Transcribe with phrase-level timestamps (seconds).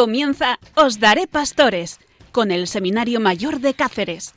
[0.00, 2.00] Comienza Os Daré Pastores
[2.32, 4.32] con el Seminario Mayor de Cáceres.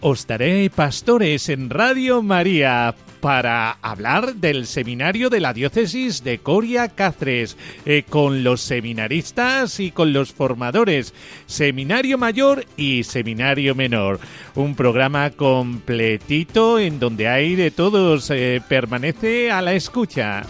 [0.00, 6.88] Os daré pastores en Radio María para hablar del seminario de la diócesis de Coria
[6.88, 11.14] Cáceres, eh, con los seminaristas y con los formadores,
[11.46, 14.20] seminario mayor y seminario menor.
[14.54, 20.44] Un programa completito en donde hay de todos, eh, permanece a la escucha.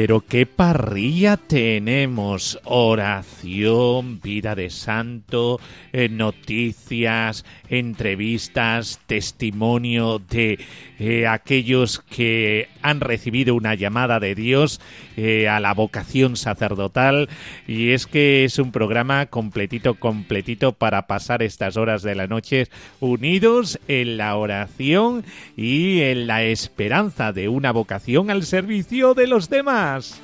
[0.00, 2.60] Pero qué parrilla tenemos.
[2.62, 5.58] Oración, vida de santo,
[5.92, 10.60] eh, noticias, entrevistas, testimonio de
[10.98, 14.80] eh, aquellos que han recibido una llamada de Dios
[15.16, 17.28] eh, a la vocación sacerdotal.
[17.66, 22.68] Y es que es un programa completito, completito para pasar estas horas de la noche
[23.00, 25.24] unidos en la oración
[25.56, 30.20] y en la esperanza de una vocación al servicio de los demás.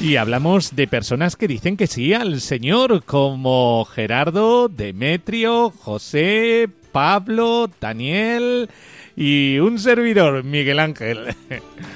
[0.00, 7.70] Y hablamos de personas que dicen que sí al Señor, como Gerardo, Demetrio, José, Pablo,
[7.80, 8.68] Daniel
[9.16, 11.34] y un servidor, Miguel Ángel.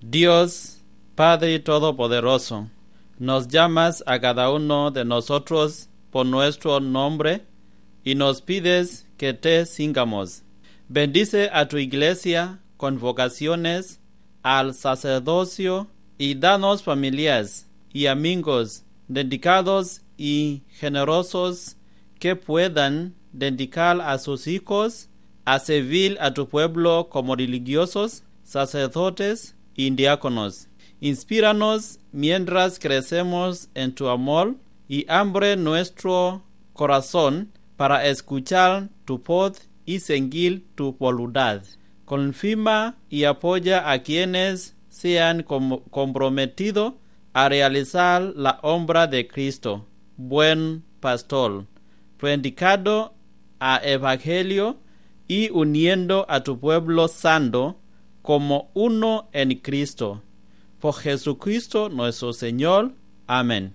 [0.00, 0.80] Dios,
[1.16, 2.70] Padre Todopoderoso,
[3.18, 7.44] nos llamas a cada uno de nosotros por nuestro nombre
[8.04, 10.43] y nos pides que te singamos.
[10.88, 14.00] Bendice a tu iglesia con vocaciones
[14.42, 21.76] al sacerdocio y danos familias y amigos dedicados y generosos
[22.18, 25.08] que puedan dedicar a sus hijos
[25.46, 30.68] a servir a tu pueblo como religiosos, sacerdotes y diáconos.
[31.00, 34.56] Inspíranos mientras crecemos en tu amor
[34.86, 36.42] y hambre nuestro
[36.74, 41.62] corazón para escuchar tu voz y seguir tu voluntad.
[42.04, 46.98] Confirma y apoya a quienes se han comprometido
[47.32, 49.86] a realizar la obra de Cristo,
[50.16, 51.66] buen pastor,
[52.16, 53.14] predicado
[53.58, 54.78] a Evangelio
[55.26, 57.80] y uniendo a tu pueblo santo
[58.22, 60.22] como uno en Cristo.
[60.80, 62.92] Por Jesucristo nuestro Señor.
[63.26, 63.74] Amén.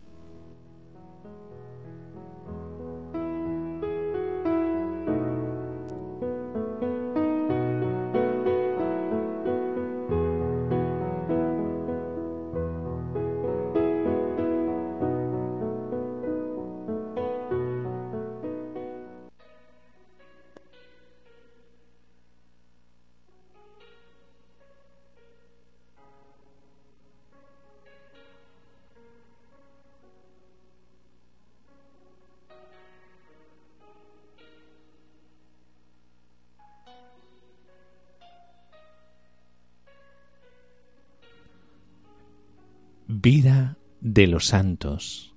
[43.31, 45.35] Vida de los santos.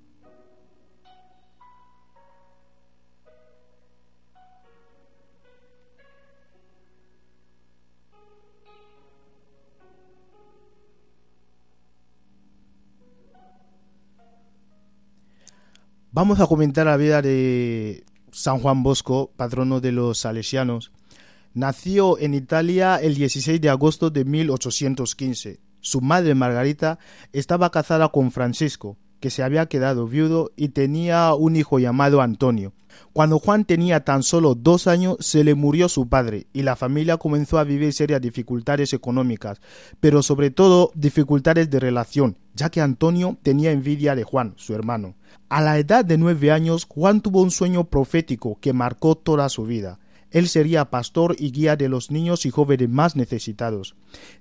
[16.12, 20.92] Vamos a comentar la vida de San Juan Bosco, patrono de los salesianos.
[21.52, 26.98] Nació en Italia el 16 de agosto de 1815 su madre Margarita
[27.32, 32.74] estaba casada con Francisco que se había quedado viudo y tenía un hijo llamado Antonio.
[33.12, 37.16] Cuando Juan tenía tan solo dos años se le murió su padre y la familia
[37.16, 39.60] comenzó a vivir serias dificultades económicas,
[40.00, 45.14] pero sobre todo dificultades de relación, ya que Antonio tenía envidia de Juan, su hermano.
[45.48, 49.64] A la edad de nueve años, Juan tuvo un sueño profético que marcó toda su
[49.64, 50.00] vida.
[50.32, 53.94] Él sería pastor y guía de los niños y jóvenes más necesitados.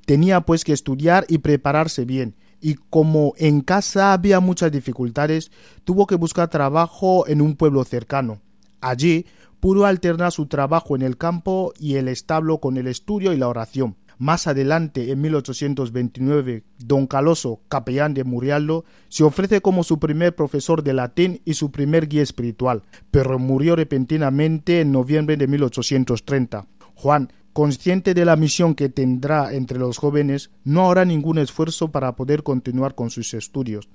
[0.06, 5.52] Tenía pues que estudiar y prepararse bien, y como en casa había muchas dificultades,
[5.84, 8.42] tuvo que buscar trabajo en un pueblo cercano.
[8.80, 9.26] Allí
[9.60, 13.48] pudo alternar su trabajo en el campo y el establo con el estudio y la
[13.48, 13.96] oración.
[14.22, 20.84] Más adelante, en 1829, don Caloso, capellán de Murialdo, se ofrece como su primer profesor
[20.84, 26.68] de latín y su primer guía espiritual, pero murió repentinamente en noviembre de 1830.
[26.94, 32.16] Juan, consciente de la misión que tendrá entre los jóvenes, no hará ningún esfuerzo para
[32.16, 33.90] poder continuar con sus estudios.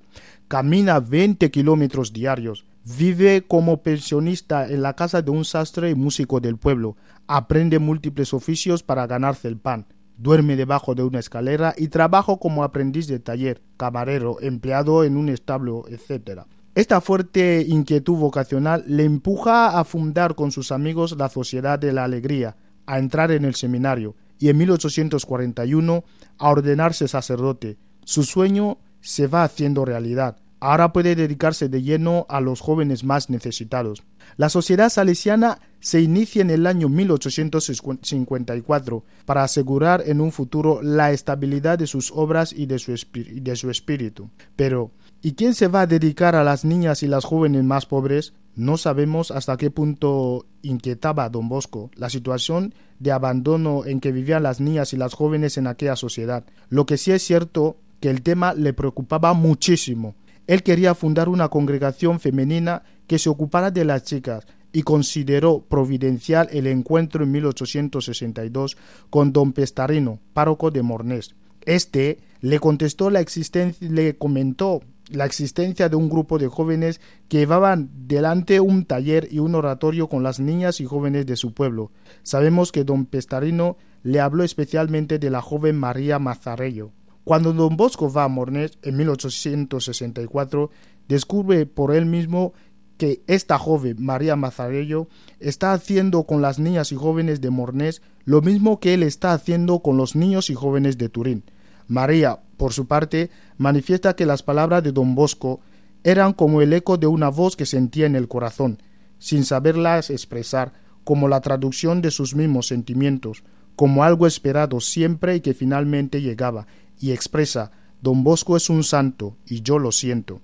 [0.49, 6.41] Camina 20 kilómetros diarios, vive como pensionista en la casa de un sastre y músico
[6.41, 6.97] del pueblo,
[7.27, 9.85] aprende múltiples oficios para ganarse el pan,
[10.17, 15.29] duerme debajo de una escalera y trabaja como aprendiz de taller, camarero, empleado en un
[15.29, 16.41] establo, etc.
[16.75, 22.03] Esta fuerte inquietud vocacional le empuja a fundar con sus amigos la Sociedad de la
[22.03, 22.55] Alegría,
[22.85, 26.03] a entrar en el seminario y en 1841
[26.37, 27.77] a ordenarse sacerdote.
[28.03, 30.37] Su sueño se va haciendo realidad.
[30.59, 34.01] Ahora puede dedicarse de lleno a los jóvenes más necesitados.
[34.37, 41.11] La sociedad salesiana se inicia en el año 1854 para asegurar en un futuro la
[41.11, 44.29] estabilidad de sus obras y de su, de su espíritu.
[44.55, 48.33] Pero, ¿y quién se va a dedicar a las niñas y las jóvenes más pobres?
[48.55, 54.11] No sabemos hasta qué punto inquietaba a don Bosco la situación de abandono en que
[54.11, 56.43] vivían las niñas y las jóvenes en aquella sociedad.
[56.69, 60.15] Lo que sí es cierto que el tema le preocupaba muchísimo.
[60.47, 66.47] Él quería fundar una congregación femenina que se ocupara de las chicas y consideró providencial
[66.51, 68.77] el encuentro en 1862
[69.09, 71.35] con don Pestarino, párroco de Mornés.
[71.65, 77.39] Este le contestó la existencia, le comentó la existencia de un grupo de jóvenes que
[77.39, 81.91] llevaban delante un taller y un oratorio con las niñas y jóvenes de su pueblo.
[82.23, 86.91] Sabemos que don Pestarino le habló especialmente de la joven María Mazarello.
[87.27, 90.71] Cuando don Bosco va a Mornés en 1864,
[91.09, 92.53] descubre por él mismo
[92.95, 95.09] que esta joven, María Mazarello,
[95.41, 99.79] está haciendo con las niñas y jóvenes de Mornés lo mismo que él está haciendo
[99.79, 101.43] con los niños y jóvenes de Turín.
[101.89, 105.59] María, por su parte, manifiesta que las palabras de don Bosco
[106.05, 108.81] eran como el eco de una voz que sentía en el corazón,
[109.19, 110.71] sin saberlas expresar,
[111.03, 113.43] como la traducción de sus mismos sentimientos,
[113.75, 116.67] como algo esperado siempre y que finalmente llegaba,
[116.99, 117.71] y expresa
[118.01, 120.41] Don Bosco es un santo, y yo lo siento.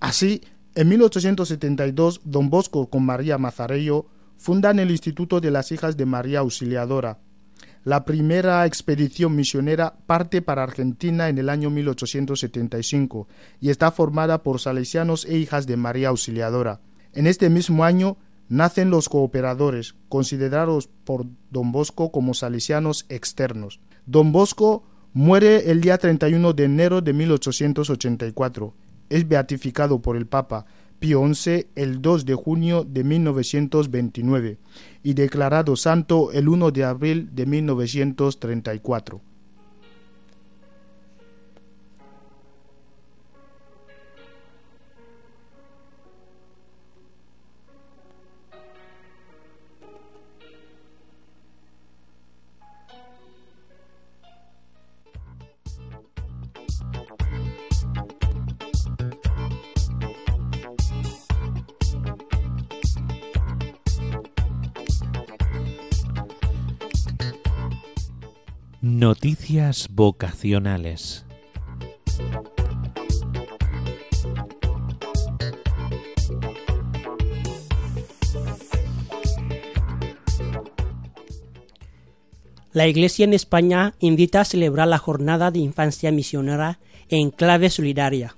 [0.00, 0.42] Así,
[0.74, 6.40] en 1872, Don Bosco con María Mazarello fundan el Instituto de las Hijas de María
[6.40, 7.18] Auxiliadora,
[7.84, 13.28] la primera expedición misionera parte para Argentina en el año 1875
[13.60, 16.80] y está formada por salesianos e hijas de María Auxiliadora.
[17.12, 18.16] En este mismo año
[18.48, 23.80] nacen los cooperadores, considerados por don Bosco como salesianos externos.
[24.06, 24.84] Don Bosco
[25.14, 28.74] muere el día 31 de enero de 1884.
[29.08, 30.66] Es beatificado por el Papa
[30.98, 34.58] Pío XI el 2 de junio de 1929
[35.04, 39.20] y declarado santo el 1 de abril de 1934.
[69.04, 71.26] Noticias vocacionales.
[82.72, 86.78] La Iglesia en España invita a celebrar la Jornada de Infancia Misionera
[87.10, 88.34] en clave solidaria.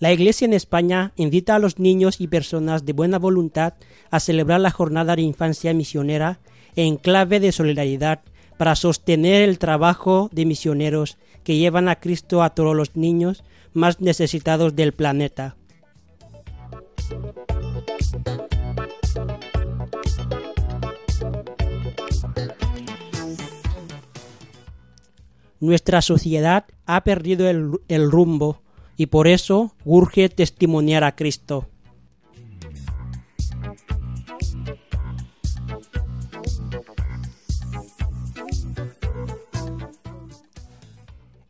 [0.00, 3.74] La Iglesia en España invita a los niños y personas de buena voluntad
[4.10, 6.38] a celebrar la Jornada de Infancia Misionera
[6.76, 8.20] en clave de solidaridad
[8.58, 14.00] para sostener el trabajo de misioneros que llevan a Cristo a todos los niños más
[14.00, 15.56] necesitados del planeta.
[25.60, 28.62] Nuestra sociedad ha perdido el, rumbo
[28.98, 31.68] y por eso urge testimoniar a Cristo.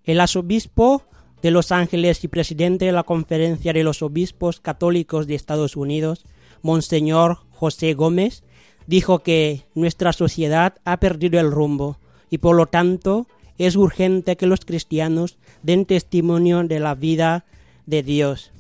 [0.05, 1.03] El arzobispo
[1.43, 6.27] de Los Ángeles y presidente de la Conferencia de los Obispos Católicos de Estados Unidos,
[6.63, 8.43] Monseñor José Gómez,
[8.87, 13.27] dijo que nuestra sociedad ha perdido el rumbo y por lo tanto
[13.59, 17.45] es urgente que los cristianos den testimonio de la vida
[17.87, 18.53] de Dios,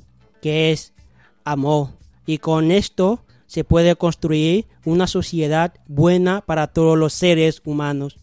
[0.42, 0.92] que es
[1.44, 1.90] amor,
[2.26, 8.18] y con esto se puede construir una sociedad buena para todos los seres humanos.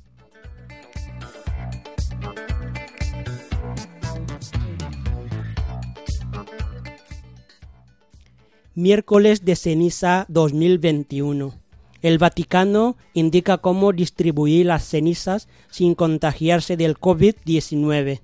[8.76, 11.65] Miércoles de ceniza 2021.
[12.06, 18.22] El Vaticano indica cómo distribuir las cenizas sin contagiarse del COVID-19.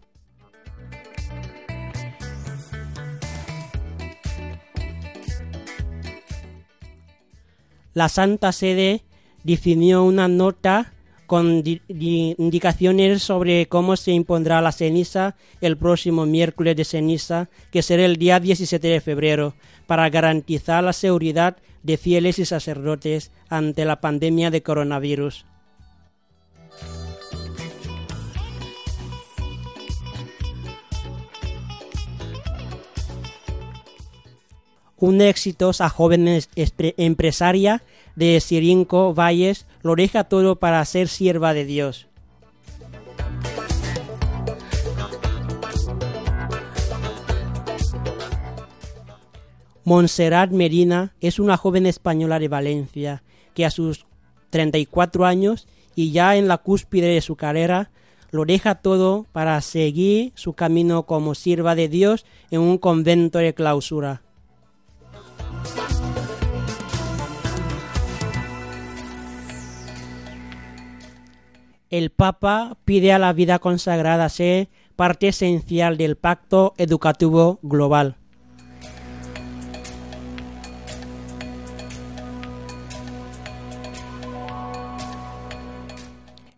[7.96, 9.02] La Santa Sede
[9.44, 10.94] definió una nota
[11.32, 18.04] con indicaciones sobre cómo se impondrá la ceniza el próximo miércoles de ceniza, que será
[18.04, 19.54] el día 17 de febrero,
[19.88, 25.46] para garantizar la seguridad de fieles y sacerdotes ante la pandemia de coronavirus.
[34.98, 37.84] Una exitosa joven empresaria
[38.18, 42.08] de Sirinco Valles lo deja todo para ser sierva de Dios.
[49.84, 53.24] Montserrat Medina es una joven española de Valencia
[53.56, 54.06] que a sus
[54.52, 57.90] 34 años y ya en la cúspide de su carrera
[58.30, 63.54] lo deja todo para seguir su camino como sierva de Dios en un convento de
[63.54, 64.22] clausura.
[71.92, 78.16] El Papa pide a la vida consagrada ser parte esencial del pacto educativo global.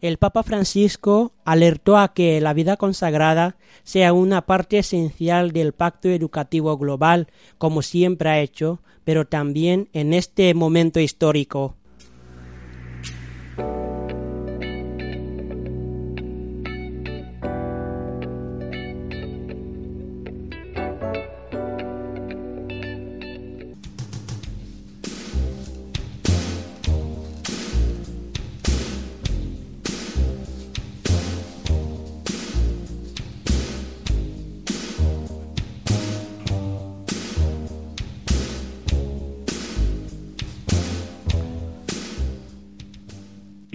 [0.01, 6.09] El Papa Francisco alertó a que la vida consagrada sea una parte esencial del pacto
[6.09, 11.77] educativo global, como siempre ha hecho, pero también en este momento histórico.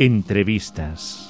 [0.00, 1.27] Entrevistas.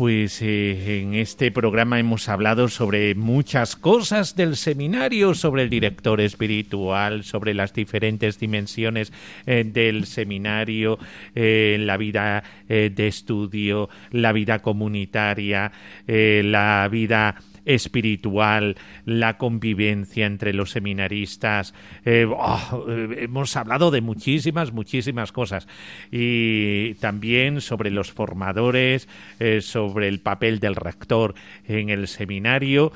[0.00, 6.22] Pues eh, en este programa hemos hablado sobre muchas cosas del seminario, sobre el director
[6.22, 9.12] espiritual, sobre las diferentes dimensiones
[9.44, 10.98] eh, del seminario,
[11.34, 15.70] eh, la vida de estudio, la vida comunitaria,
[16.06, 21.74] la vida espiritual, la convivencia entre los seminaristas.
[22.04, 25.66] Eh, oh, eh, hemos hablado de muchísimas, muchísimas cosas.
[26.10, 31.34] Y también sobre los formadores, eh, sobre el papel del rector
[31.66, 32.92] en el seminario.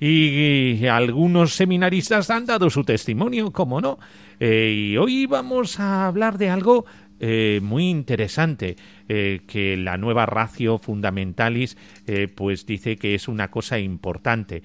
[0.00, 3.98] Y, algunos seminaristas han dado su testimonio, como no.
[4.40, 6.84] y hoy vamos a hablar de algo
[7.24, 8.74] eh, muy interesante
[9.08, 11.76] eh, que la nueva ratio fundamentalis
[12.08, 14.64] eh, pues dice que es una cosa importante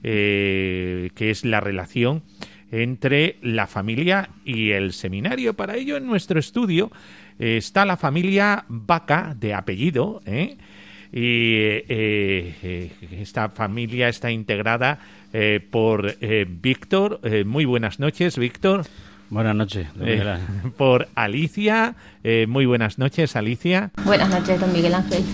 [0.00, 2.22] que es la relación
[2.70, 5.54] entre la familia y el seminario.
[5.54, 6.92] Para ello, en nuestro estudio
[7.36, 10.22] está la familia Vaca, de apellido,
[11.12, 11.82] y
[13.20, 15.00] esta familia está integrada
[15.72, 17.20] por Víctor.
[17.44, 18.84] muy buenas noches, Víctor.
[19.30, 20.72] Buenas noches, don eh, Miguel Ángel.
[20.76, 21.94] por Alicia.
[22.24, 23.90] Eh, muy buenas noches, Alicia.
[24.04, 25.24] Buenas noches, don Miguel Ángel.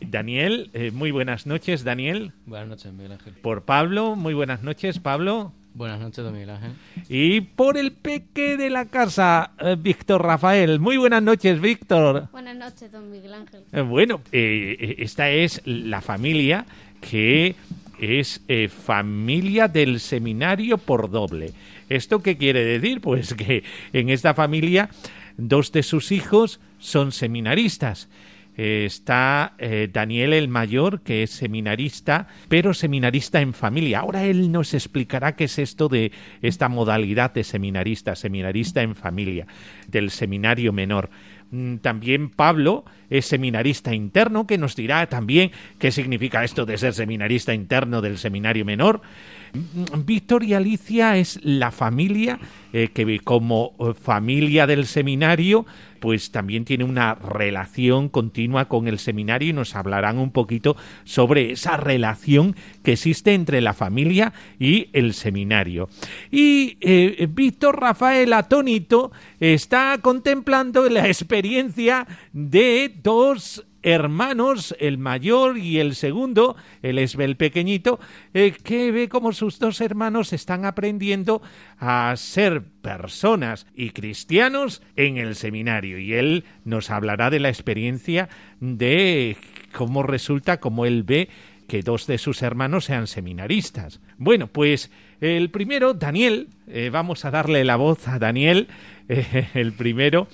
[0.00, 2.32] Daniel, eh, muy buenas noches, Daniel.
[2.46, 3.34] Buenas noches, Miguel Ángel.
[3.42, 5.52] Por Pablo, muy buenas noches, Pablo.
[5.74, 6.72] Buenas noches, don Miguel Ángel.
[7.08, 10.80] Y por el peque de la casa, eh, Víctor Rafael.
[10.80, 12.28] Muy buenas noches, Víctor.
[12.32, 13.62] Buenas noches, don Miguel Ángel.
[13.72, 16.64] Eh, Bueno, esta es la familia
[17.00, 17.56] que
[18.02, 21.52] es eh, familia del seminario por doble.
[21.92, 23.00] ¿Esto qué quiere decir?
[23.00, 24.88] Pues que en esta familia
[25.36, 28.08] dos de sus hijos son seminaristas.
[28.56, 34.00] Eh, está eh, Daniel el mayor, que es seminarista, pero seminarista en familia.
[34.00, 39.46] Ahora él nos explicará qué es esto de esta modalidad de seminarista, seminarista en familia,
[39.88, 41.10] del seminario menor.
[41.50, 46.94] Mm, También Pablo es seminarista interno, que nos dirá también qué significa esto de ser
[46.94, 49.02] seminarista interno del seminario menor.
[50.04, 52.38] Víctor y Alicia es la familia
[52.72, 55.66] eh, que como eh, familia del seminario
[56.00, 61.52] pues también tiene una relación continua con el seminario y nos hablarán un poquito sobre
[61.52, 65.88] esa relación que existe entre la familia y el seminario.
[66.30, 75.78] Y eh, Víctor Rafael Atónito está contemplando la experiencia de dos hermanos, el mayor y
[75.78, 78.00] el segundo, el pequeñito,
[78.34, 81.42] eh, que ve como sus dos hermanos están aprendiendo
[81.78, 85.98] a ser personas y cristianos en el seminario.
[85.98, 88.28] Y él nos hablará de la experiencia
[88.60, 89.36] de
[89.72, 91.28] cómo resulta, cómo él ve
[91.66, 94.00] que dos de sus hermanos sean seminaristas.
[94.18, 98.68] Bueno, pues el primero, Daniel, eh, vamos a darle la voz a Daniel,
[99.08, 100.28] eh, el primero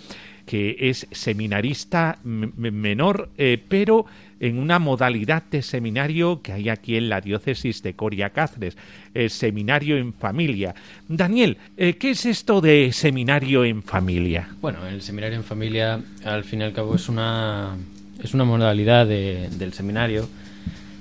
[0.49, 4.07] que es seminarista menor, eh, pero
[4.41, 8.77] en una modalidad de seminario que hay aquí en la diócesis de Coria Cáceres,
[9.13, 10.75] eh, seminario en familia.
[11.07, 14.49] Daniel, eh, ¿qué es esto de seminario en familia?
[14.63, 17.77] Bueno, el seminario en familia, al fin y al cabo, es una,
[18.23, 20.29] es una modalidad de- del seminario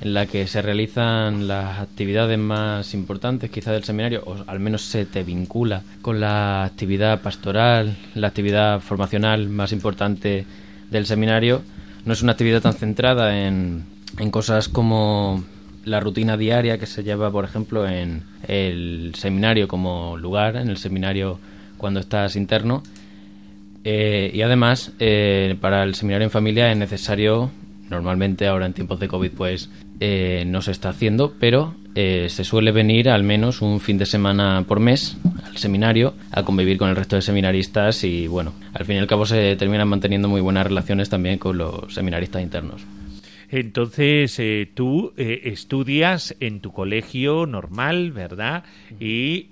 [0.01, 4.83] en la que se realizan las actividades más importantes quizá del seminario, o al menos
[4.83, 10.45] se te vincula con la actividad pastoral, la actividad formacional más importante
[10.91, 11.61] del seminario.
[12.05, 13.85] No es una actividad tan centrada en,
[14.19, 15.43] en cosas como
[15.83, 20.77] la rutina diaria que se lleva, por ejemplo, en el seminario como lugar, en el
[20.77, 21.39] seminario
[21.77, 22.83] cuando estás interno,
[23.89, 27.51] eh, y además, eh, para el seminario en familia es necesario,
[27.89, 29.69] normalmente ahora en tiempos de COVID, pues
[29.99, 34.05] eh, no se está haciendo, pero eh, se suele venir al menos un fin de
[34.05, 38.85] semana por mes al seminario a convivir con el resto de seminaristas y bueno, al
[38.85, 42.85] fin y al cabo se terminan manteniendo muy buenas relaciones también con los seminaristas internos.
[43.49, 48.65] Entonces, eh, tú estudias en tu colegio normal, ¿verdad?
[48.99, 49.47] Y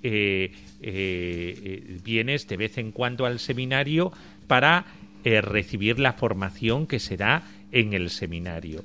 [2.04, 4.12] vienes de vez en cuando al seminario
[4.46, 4.84] para
[5.24, 7.42] recibir la formación que se da
[7.80, 8.84] en el seminario.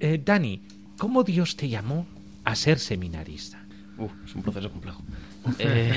[0.00, 0.60] Eh, Dani,
[0.98, 2.06] ¿cómo Dios te llamó
[2.44, 3.62] a ser seminarista?
[3.96, 5.02] Uf, es un proceso complejo.
[5.58, 5.92] Eh,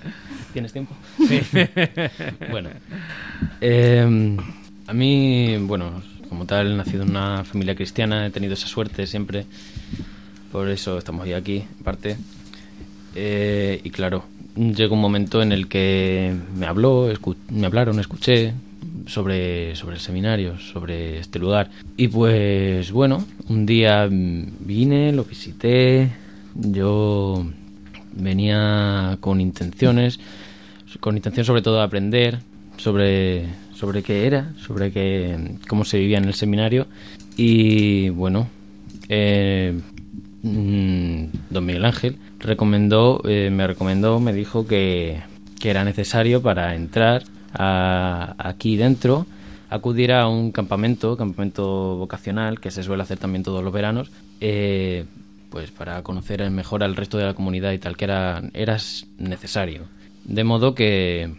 [0.52, 0.94] ¿Tienes tiempo?
[2.50, 2.70] bueno,
[3.60, 4.36] eh,
[4.86, 9.06] a mí, bueno, como tal, he nacido en una familia cristiana, he tenido esa suerte
[9.06, 9.44] siempre,
[10.50, 12.16] por eso estamos hoy aquí, en parte.
[13.14, 14.24] Eh, y claro,
[14.56, 18.54] llegó un momento en el que me habló, escu- me hablaron, escuché
[19.06, 21.70] sobre, sobre el seminario, sobre este lugar.
[21.96, 26.10] Y pues bueno, un día vine, lo visité,
[26.54, 27.46] yo
[28.12, 30.18] venía con intenciones,
[31.00, 32.40] con intención sobre todo de aprender
[32.76, 36.86] sobre, sobre qué era, sobre qué, cómo se vivía en el seminario.
[37.36, 38.48] Y bueno,
[39.08, 39.78] eh,
[40.42, 45.20] mm, don Miguel Ángel recomendó, eh, me recomendó, me dijo que,
[45.60, 47.22] que era necesario para entrar
[47.58, 49.26] a- aquí dentro
[49.68, 55.04] acudir a un campamento, campamento vocacional que se suele hacer también todos los veranos, eh,
[55.50, 58.76] pues para conocer mejor al resto de la comunidad y tal, que era, era
[59.18, 59.82] necesario.
[60.24, 61.30] De modo que,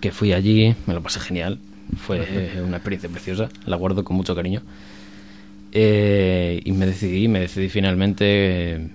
[0.00, 1.58] que fui allí, me lo pasé genial,
[1.96, 4.62] fue una experiencia preciosa, la guardo con mucho cariño.
[5.72, 8.24] Eh, y me decidí, me decidí finalmente
[8.72, 8.88] eh,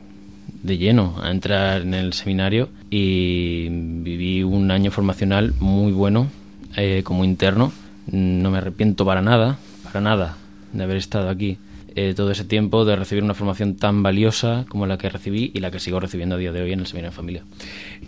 [0.64, 6.28] de lleno a entrar en el seminario y viví un año formacional muy bueno
[6.78, 7.72] eh, como interno.
[8.12, 10.38] No me arrepiento para nada, para nada
[10.74, 11.58] de haber estado aquí
[11.96, 15.60] eh, todo ese tiempo, de recibir una formación tan valiosa como la que recibí y
[15.60, 17.44] la que sigo recibiendo a día de hoy en el seminario en familia.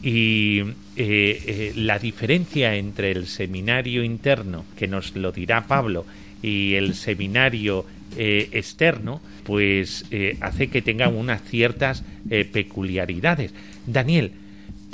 [0.04, 0.64] Y
[0.98, 6.06] eh, la diferencia entre el seminario interno, que nos lo dirá Pablo,
[6.44, 7.86] y el seminario
[8.18, 10.06] externo, pues
[10.40, 12.04] hace que tengan unas ciertas
[12.52, 13.54] peculiaridades.
[13.86, 14.32] Daniel,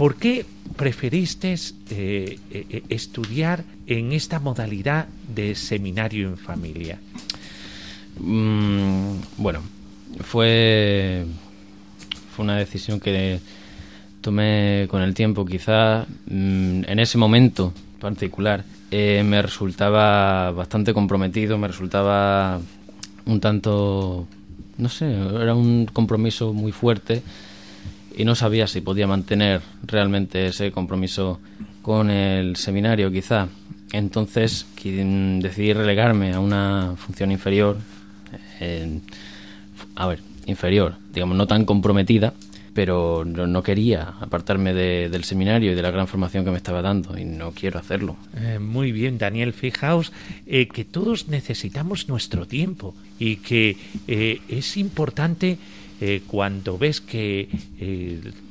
[0.04, 1.56] ¿por qué preferiste
[1.90, 7.00] eh, eh, estudiar en esta modalidad de seminario en familia?
[8.20, 9.62] Mm, bueno,
[10.20, 11.24] fue,
[12.36, 13.40] fue una decisión que
[14.20, 15.46] tomé con el tiempo.
[15.46, 22.60] Quizás mm, en ese momento particular eh, me resultaba bastante comprometido, me resultaba
[23.26, 24.28] un tanto,
[24.78, 27.24] no sé, era un compromiso muy fuerte
[28.16, 31.40] y no sabía si podía mantener realmente ese compromiso
[31.82, 33.48] con el seminario quizá.
[33.92, 37.78] Entonces decidí relegarme a una función inferior,
[39.96, 42.34] a ver, inferior, digamos, no tan comprometida,
[42.74, 47.18] pero no, quería apartarme del seminario y de la gran formación que me estaba dando
[47.18, 48.18] y no quiero hacerlo.
[48.36, 50.12] Eh, muy bien, Daniel, fijaos
[50.48, 55.58] eh, que todos necesitamos nuestro tiempo y que eh, es importante
[56.28, 57.48] cuando ves que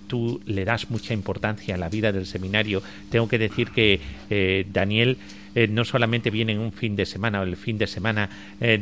[0.06, 2.82] tú le das mucha importancia a la vida del seminario.
[3.10, 4.00] Tengo que decir que
[4.72, 5.18] Daniel
[5.54, 8.28] eh, no solamente viene en un fin de semana o el fin de semana
[8.60, 8.80] eh,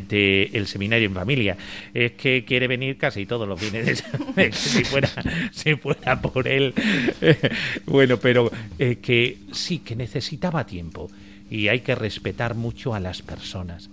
[0.52, 1.56] del seminario en familia,
[1.92, 5.10] es que quiere venir casi todos los fines de semana, si fuera,
[5.50, 6.72] si fuera por él.
[7.86, 11.10] bueno, pero eh, que sí, que necesitaba tiempo
[11.50, 13.90] y hay que respetar mucho a las personas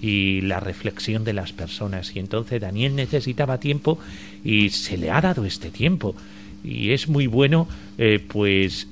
[0.00, 2.14] y la reflexión de las personas.
[2.14, 3.98] Y entonces Daniel necesitaba tiempo
[4.44, 6.14] y se le ha dado este tiempo.
[6.64, 7.68] Y es muy bueno,
[8.28, 8.88] pues,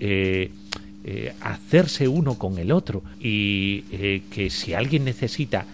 [1.09, 5.65] eh, hacerse uno con el otro y eh, que si alguien necesita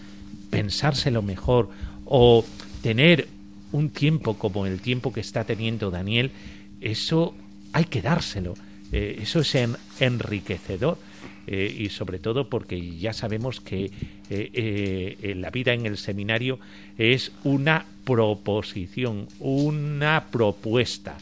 [0.50, 1.70] pensárselo mejor
[2.04, 2.44] o
[2.82, 3.28] tener
[3.72, 6.32] un tiempo como el tiempo que está teniendo Daniel,
[6.82, 7.34] eso
[7.72, 8.52] hay que dárselo.
[8.92, 9.56] Eh, eso es
[10.00, 10.98] enriquecedor.
[11.46, 13.90] Y sobre todo porque ya sabemos que
[15.36, 16.58] la vida en el seminario
[16.98, 21.18] es una proposición, una propuesta,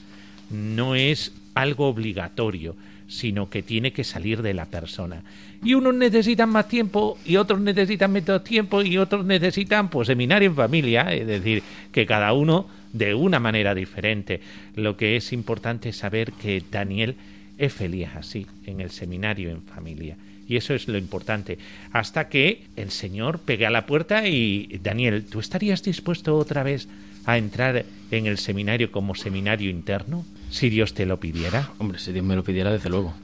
[0.51, 2.77] no es algo obligatorio
[3.11, 5.25] sino que tiene que salir de la persona.
[5.65, 10.49] Y unos necesitan más tiempo y otros necesitan menos tiempo y otros necesitan pues seminario
[10.49, 14.41] en familia, es decir, que cada uno de una manera diferente.
[14.77, 17.17] Lo que es importante es saber que Daniel
[17.61, 20.17] es feliz así, en el seminario en familia.
[20.49, 21.59] Y eso es lo importante.
[21.93, 26.89] Hasta que el Señor pegue a la puerta y, Daniel, ¿tú estarías dispuesto otra vez
[27.27, 30.25] a entrar en el seminario como seminario interno?
[30.51, 31.71] Si Dios te lo pidiera.
[31.79, 33.15] Hombre, si Dios me lo pidiera, desde luego.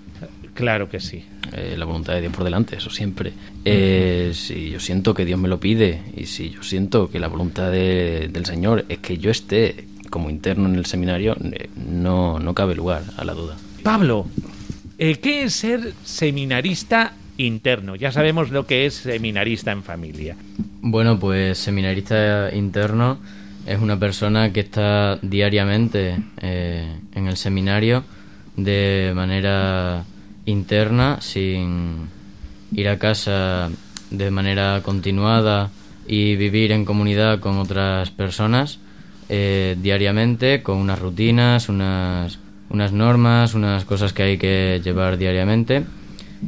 [0.55, 1.25] Claro que sí.
[1.53, 3.33] Eh, la voluntad de Dios por delante, eso siempre.
[3.65, 7.29] Eh, si yo siento que Dios me lo pide y si yo siento que la
[7.29, 12.55] voluntad del Señor es que yo esté como interno en el seminario, eh, no, no
[12.55, 13.57] cabe lugar a la duda.
[13.87, 14.27] Pablo,
[14.99, 17.95] eh, ¿qué es ser seminarista interno?
[17.95, 20.35] Ya sabemos lo que es seminarista en familia.
[20.83, 23.19] Bueno, pues seminarista interno
[23.65, 28.03] es una persona que está diariamente eh, en el seminario
[28.57, 30.03] de manera
[30.47, 32.09] interna, sin
[32.73, 33.71] ir a casa
[34.11, 35.71] de manera continuada
[36.09, 38.81] y vivir en comunidad con otras personas
[39.29, 42.41] eh, diariamente, con unas rutinas, unas,
[42.77, 45.85] unas normas, unas cosas que hay que llevar diariamente.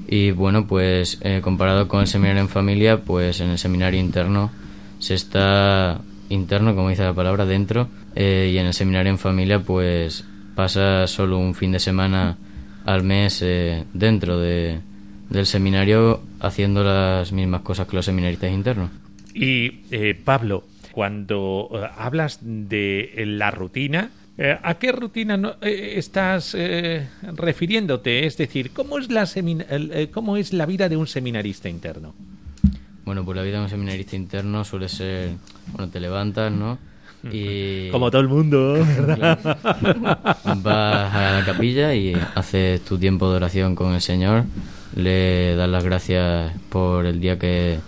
[0.06, 4.50] Y bueno, pues eh, comparado con el seminario en familia, pues en el seminario interno
[4.98, 9.60] se está interno, como dice la palabra, dentro, eh, y en el seminario en familia,
[9.60, 12.36] pues pasa solo un fin de semana
[12.84, 14.80] al mes eh, dentro de,
[15.30, 18.90] del seminario haciendo las mismas cosas que los seminaristas internos.
[19.34, 24.10] Y eh, Pablo, cuando hablas de la rutina,
[24.62, 26.56] ¿a qué rutina estás
[27.22, 28.26] refiriéndote?
[28.26, 29.26] Es decir, ¿cómo es, la
[30.12, 32.14] ¿cómo es la vida de un seminarista interno?
[33.08, 35.30] Bueno, pues la vida de un seminarista interno suele ser,
[35.72, 36.76] bueno, te levantas, ¿no?
[37.32, 37.88] Y...
[37.90, 39.38] Como todo el mundo, ¿verdad?
[40.44, 44.44] Vas a la capilla y haces tu tiempo de oración con el Señor,
[44.94, 47.78] le das las gracias por el día que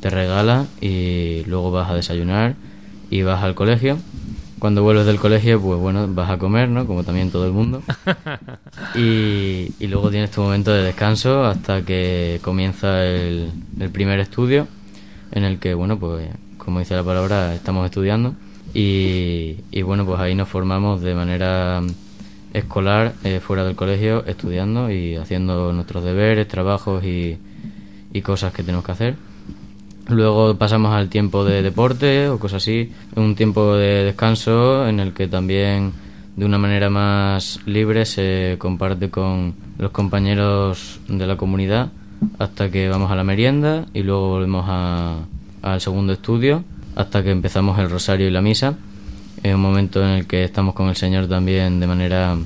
[0.00, 2.54] te regala y luego vas a desayunar
[3.10, 3.98] y vas al colegio
[4.62, 6.86] cuando vuelves del colegio, pues bueno, vas a comer, ¿no?
[6.86, 7.82] Como también todo el mundo.
[8.94, 13.50] Y, luego tienes tu momento de descanso hasta que comienza el,
[13.92, 14.68] primer estudio,
[15.32, 18.36] en el que, bueno, pues como dice la palabra, estamos estudiando.
[18.72, 21.82] Y, bueno, pues ahí nos formamos de manera
[22.52, 27.36] escolar, eh, fuera del colegio, estudiando y haciendo nuestros deberes, trabajos y,
[28.12, 29.31] y cosas que tenemos que hacer.
[30.08, 35.12] Luego pasamos al tiempo de deporte o cosas así, un tiempo de descanso en el
[35.12, 35.92] que también
[36.36, 41.90] de una manera más libre se comparte con los compañeros de la comunidad
[42.38, 44.64] hasta que vamos a la merienda y luego volvemos
[45.62, 48.74] al segundo estudio hasta que empezamos el rosario y la misa.
[49.42, 52.36] Es un momento en el que estamos con el Señor también de manera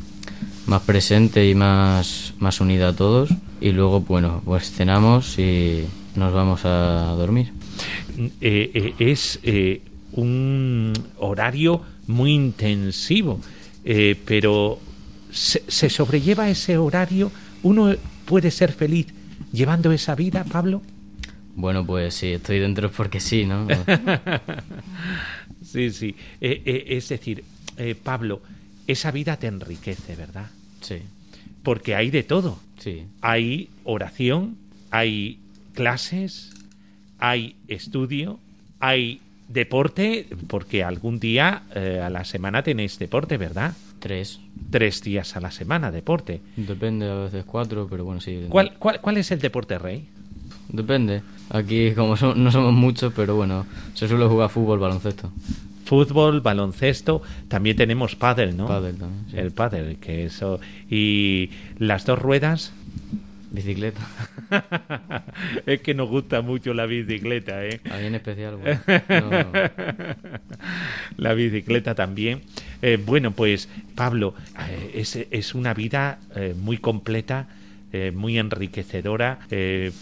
[0.66, 3.30] más presente y más, más unida a todos.
[3.60, 5.84] Y luego, bueno, pues cenamos y
[6.16, 7.52] nos vamos a dormir.
[8.40, 13.40] Eh, eh, es eh, un horario muy intensivo,
[14.24, 14.79] pero
[15.31, 17.31] se, se sobrelleva ese horario.
[17.62, 19.09] ¿Uno puede ser feliz
[19.52, 20.83] llevando esa vida, Pablo?
[21.55, 23.66] Bueno, pues sí, estoy dentro porque sí, ¿no?
[25.62, 26.14] sí, sí.
[26.40, 27.44] es decir,
[28.02, 28.40] Pablo,
[28.87, 30.46] esa vida te enriquece, ¿verdad?
[30.81, 31.02] Sí.
[31.62, 32.59] Porque hay de todo.
[32.79, 33.05] Sí.
[33.20, 34.57] Hay oración,
[34.90, 35.40] hay
[35.76, 36.52] clases,
[37.18, 38.40] hay estudio,
[38.80, 43.74] hay deporte, porque algún día eh, a la semana tenéis deporte, ¿verdad?
[44.00, 44.40] Tres.
[44.70, 46.40] Tres días a la semana deporte.
[46.56, 48.46] Depende, a veces cuatro, pero bueno, sí.
[48.48, 50.08] ¿Cuál, cuál, cuál es el deporte rey?
[50.68, 51.22] Depende.
[51.50, 55.30] Aquí como no somos muchos, pero bueno, se suele jugar fútbol, baloncesto.
[55.84, 58.66] Fútbol, baloncesto, también tenemos pádel, ¿no?
[58.66, 59.38] Pádel también.
[59.38, 60.58] El pádel, que eso...
[60.90, 62.72] Y las dos ruedas...
[63.50, 64.00] Bicicleta.
[65.66, 67.80] es que nos gusta mucho la bicicleta, ¿eh?
[67.90, 68.59] A mí en especial,
[71.16, 72.42] La bicicleta también.
[72.82, 74.35] Eh, bueno, pues Pablo,
[74.68, 77.48] eh, es, es, una vida eh, muy completa,
[78.12, 79.38] muy enriquecedora,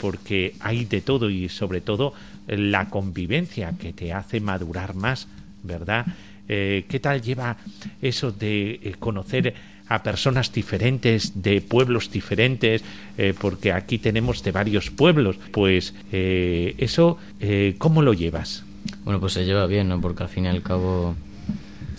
[0.01, 2.13] porque hay de todo y sobre todo
[2.49, 5.29] la convivencia que te hace madurar más,
[5.63, 6.05] ¿verdad?
[6.49, 7.57] ¿Qué tal lleva
[8.03, 9.55] eso de conocer
[9.95, 12.83] a personas diferentes, de pueblos diferentes,
[13.17, 18.65] eh, porque aquí tenemos de varios pueblos, pues eh, eso, eh, ¿cómo lo llevas?
[19.05, 20.01] Bueno, pues se lleva bien, ¿no?
[20.01, 21.15] Porque al fin y al cabo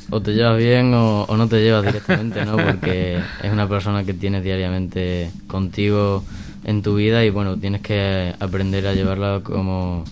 [0.10, 2.58] o te llevas bien o, no te llevas directamente, ¿no?
[2.58, 6.23] Porque es una persona que tienes diariamente contigo
[6.63, 10.03] en tu vida y bueno, tienes que aprender a llevarla como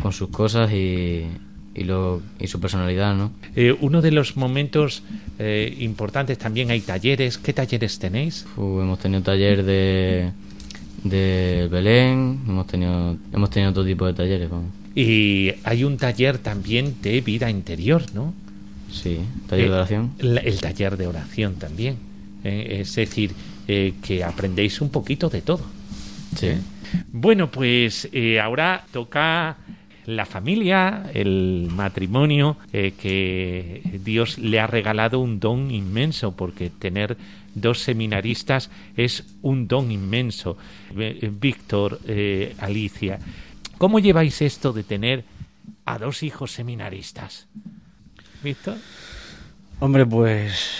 [0.00, 1.26] con sus cosas y,
[1.74, 3.32] y, lo, y su personalidad, ¿no?
[3.56, 5.02] Eh, uno de los momentos
[5.38, 7.38] eh, importantes también hay talleres.
[7.38, 8.46] ¿Qué talleres tenéis?
[8.56, 10.30] hemos tenido taller de,
[11.04, 14.50] de Belén, hemos tenido, hemos tenido todo tipo de talleres.
[14.94, 18.34] Y hay un taller también de vida interior, ¿no?
[18.90, 20.12] Sí, taller de eh, oración.
[20.18, 21.96] el taller de oración también.
[22.44, 23.32] es decir,
[23.66, 25.64] que aprendéis un poquito de todo.
[26.36, 26.50] Sí.
[27.10, 28.10] Bueno, pues
[28.42, 29.56] ahora toca
[30.06, 37.16] la familia, el matrimonio, eh, que Dios le ha regalado un don inmenso, porque tener
[37.54, 40.56] dos seminaristas es un don inmenso.
[40.96, 43.18] Eh, Víctor, eh, Alicia,
[43.78, 45.24] ¿cómo lleváis esto de tener
[45.84, 47.46] a dos hijos seminaristas?
[48.42, 48.76] Víctor.
[49.78, 50.70] Hombre, pues,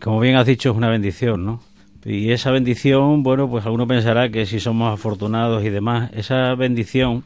[0.00, 1.62] como bien has dicho, es una bendición, ¿no?
[2.04, 7.22] Y esa bendición, bueno, pues alguno pensará que si somos afortunados y demás, esa bendición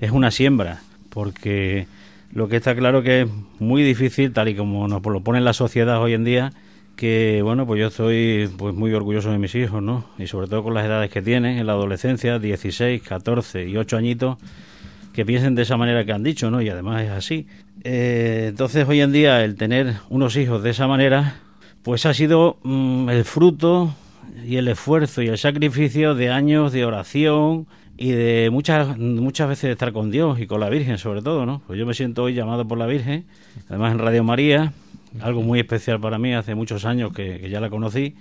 [0.00, 0.80] es una siembra,
[1.10, 1.86] porque
[2.32, 5.52] lo que está claro que es muy difícil, tal y como nos lo pone la
[5.52, 6.52] sociedad hoy en día,
[6.96, 10.04] que bueno, pues yo estoy pues muy orgulloso de mis hijos, ¿no?
[10.18, 13.96] Y sobre todo con las edades que tienen, en la adolescencia, 16, 14 y 8
[13.96, 14.36] añitos,
[15.12, 16.60] que piensen de esa manera que han dicho, ¿no?
[16.60, 17.46] Y además es así.
[17.84, 21.36] Eh, entonces hoy en día el tener unos hijos de esa manera,
[21.82, 23.94] pues ha sido mm, el fruto
[24.44, 27.66] y el esfuerzo y el sacrificio de años de oración,
[27.98, 31.60] y de muchas muchas veces estar con Dios y con la Virgen sobre todo, ¿no?
[31.66, 33.26] Pues yo me siento hoy llamado por la Virgen,
[33.68, 34.72] además en Radio María,
[35.20, 38.14] algo muy especial para mí, hace muchos años que, ya la conocí.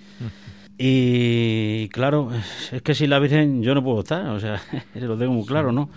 [0.80, 2.32] Y claro,
[2.72, 4.60] es que sin la Virgen yo no puedo estar, o sea,
[4.96, 5.90] lo tengo muy claro, ¿no?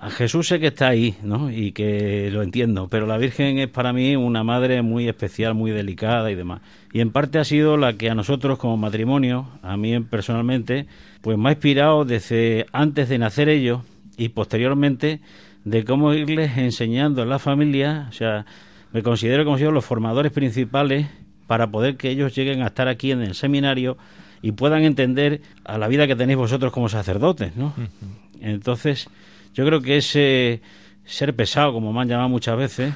[0.00, 1.50] A Jesús sé que está ahí, ¿no?
[1.50, 5.72] Y que lo entiendo, pero la Virgen es para mí una madre muy especial, muy
[5.72, 6.60] delicada y demás.
[6.92, 10.86] Y en parte ha sido la que a nosotros como matrimonio, a mí personalmente,
[11.20, 13.80] pues me ha inspirado desde antes de nacer ellos
[14.16, 15.20] y posteriormente
[15.64, 18.46] de cómo irles enseñando a la familia, o sea,
[18.92, 21.08] me considero como si los formadores principales
[21.48, 23.98] para poder que ellos lleguen a estar aquí en el seminario
[24.42, 27.74] y puedan entender a la vida que tenéis vosotros como sacerdotes, ¿no?
[28.40, 29.08] Entonces,
[29.58, 30.60] yo creo que ese
[31.04, 32.94] ser pesado, como me han llamado muchas veces,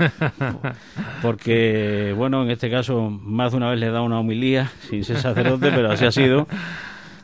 [1.22, 5.02] porque, bueno, en este caso, más de una vez le he dado una homilía, sin
[5.02, 6.46] ser sacerdote, pero así ha sido,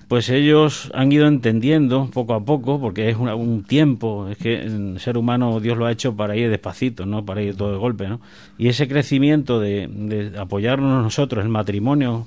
[0.09, 4.99] pues ellos han ido entendiendo poco a poco, porque es un tiempo, es que el
[4.99, 8.09] ser humano Dios lo ha hecho para ir despacito, no para ir todo de golpe,
[8.09, 8.21] ¿no?
[8.59, 12.27] Y ese crecimiento de, de apoyarnos nosotros, el matrimonio,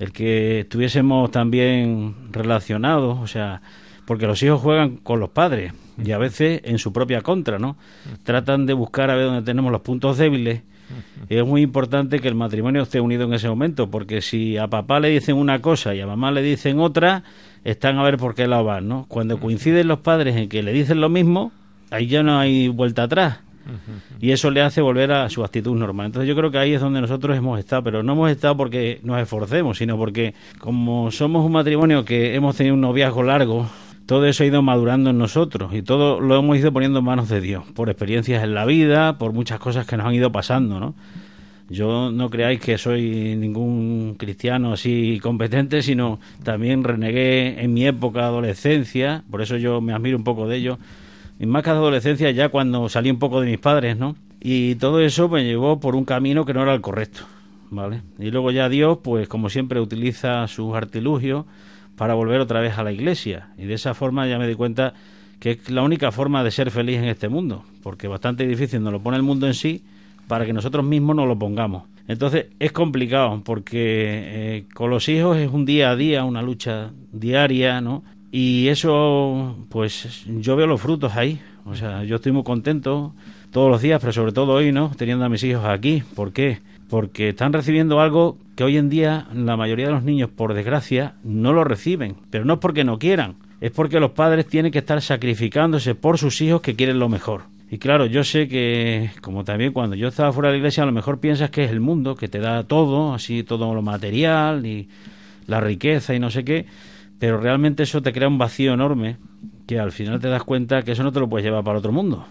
[0.00, 3.62] el que estuviésemos también relacionados, o sea,
[4.08, 7.76] porque los hijos juegan con los padres y a veces en su propia contra, ¿no?
[8.22, 10.62] Tratan de buscar a ver dónde tenemos los puntos débiles
[11.28, 14.98] es muy importante que el matrimonio esté unido en ese momento, porque si a papá
[14.98, 17.22] le dicen una cosa y a mamá le dicen otra,
[17.64, 19.04] están a ver por qué lado van, ¿no?
[19.08, 21.52] Cuando coinciden los padres en que le dicen lo mismo,
[21.90, 23.40] ahí ya no hay vuelta atrás.
[24.18, 26.06] Y eso le hace volver a su actitud normal.
[26.06, 28.98] Entonces yo creo que ahí es donde nosotros hemos estado, pero no hemos estado porque
[29.02, 33.68] nos esforcemos, sino porque como somos un matrimonio que hemos tenido un noviazgo largo,
[34.08, 37.28] todo eso ha ido madurando en nosotros y todo lo hemos ido poniendo en manos
[37.28, 40.80] de Dios, por experiencias en la vida, por muchas cosas que nos han ido pasando,
[40.80, 40.94] ¿no?
[41.68, 48.20] Yo no creáis que soy ningún cristiano así competente, sino también renegué en mi época
[48.20, 50.78] de adolescencia, por eso yo me admiro un poco de ello.
[51.38, 54.16] Y más que adolescencia, ya cuando salí un poco de mis padres, ¿no?
[54.40, 57.24] Y todo eso me llevó por un camino que no era el correcto,
[57.70, 58.00] ¿vale?
[58.18, 61.44] Y luego ya Dios, pues como siempre, utiliza sus artilugios
[61.98, 63.48] para volver otra vez a la iglesia.
[63.58, 64.94] Y de esa forma ya me di cuenta
[65.40, 68.92] que es la única forma de ser feliz en este mundo, porque bastante difícil nos
[68.92, 69.82] lo pone el mundo en sí
[70.26, 71.84] para que nosotros mismos nos lo pongamos.
[72.06, 76.90] Entonces es complicado porque eh, con los hijos es un día a día, una lucha
[77.12, 78.02] diaria, ¿no?
[78.30, 81.40] Y eso, pues yo veo los frutos ahí.
[81.64, 83.12] O sea, yo estoy muy contento
[83.50, 84.92] todos los días, pero sobre todo hoy, ¿no?
[84.96, 86.02] Teniendo a mis hijos aquí.
[86.14, 86.60] ¿Por qué?
[86.88, 91.14] Porque están recibiendo algo que hoy en día la mayoría de los niños, por desgracia,
[91.22, 92.16] no lo reciben.
[92.30, 96.18] Pero no es porque no quieran, es porque los padres tienen que estar sacrificándose por
[96.18, 97.42] sus hijos que quieren lo mejor.
[97.70, 100.86] Y claro, yo sé que, como también cuando yo estaba fuera de la iglesia, a
[100.86, 104.64] lo mejor piensas que es el mundo, que te da todo, así todo lo material
[104.64, 104.88] y
[105.46, 106.66] la riqueza y no sé qué,
[107.18, 109.16] pero realmente eso te crea un vacío enorme
[109.66, 111.92] que al final te das cuenta que eso no te lo puedes llevar para otro
[111.92, 112.26] mundo.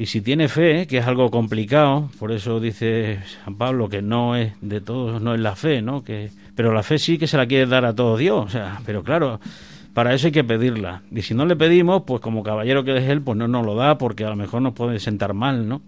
[0.00, 4.34] Y si tienes fe, que es algo complicado, por eso dice San Pablo que no
[4.34, 6.02] es de todos, no es la fe, ¿no?
[6.02, 8.80] Que, pero la fe sí que se la quiere dar a todo Dios, o sea,
[8.86, 9.40] pero claro,
[9.92, 11.02] para eso hay que pedirla.
[11.14, 13.74] Y si no le pedimos, pues como caballero que es él, pues no nos lo
[13.74, 15.82] da porque a lo mejor nos puede sentar mal, ¿no?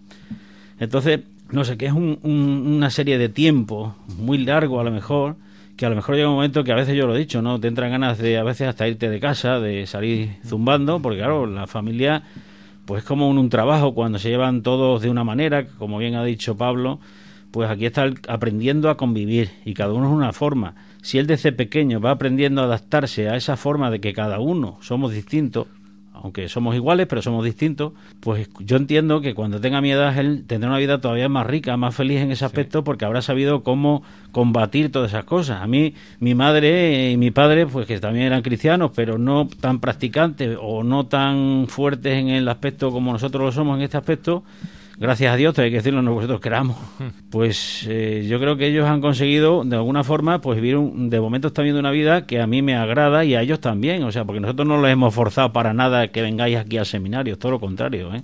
[0.79, 1.21] Entonces,
[1.51, 5.37] no sé, que es una serie de tiempo muy largo a lo mejor,
[5.75, 7.59] que a lo mejor llega un momento que a veces yo lo he dicho, ¿no?
[7.59, 11.47] Te entran ganas de a veces hasta irte de casa, de salir zumbando, porque claro,
[11.47, 12.25] la familia
[12.85, 16.15] pues es como un, un trabajo cuando se llevan todos de una manera, como bien
[16.15, 17.01] ha dicho Pablo,
[17.51, 20.75] pues aquí está aprendiendo a convivir y cada uno es una forma.
[21.03, 24.79] Si él desde pequeño va aprendiendo a adaptarse a esa forma de que cada uno
[24.81, 25.67] somos distintos,
[26.23, 30.45] aunque somos iguales, pero somos distintos, pues yo entiendo que cuando tenga mi edad él
[30.47, 34.05] tendrá una vida todavía más rica, más feliz en ese aspecto, porque habrá sabido cómo
[34.31, 35.61] combatir todas esas cosas.
[35.61, 39.81] A mí, mi madre y mi padre, pues que también eran cristianos, pero no tan
[39.81, 44.45] practicantes o no tan fuertes en el aspecto como nosotros lo somos en este aspecto,
[44.99, 46.77] gracias a Dios, hay que decirlo, no vosotros queramos,
[47.31, 51.21] pues eh, yo creo que ellos han conseguido, de alguna forma, pues vivir, un, de
[51.21, 54.13] momento están viviendo una vida que a mí me agrada y a ellos también, o
[54.13, 57.53] sea, porque nosotros no les hemos forzado para nada que vengáis aquí al seminario, todo
[57.53, 58.23] lo contrario, ¿eh?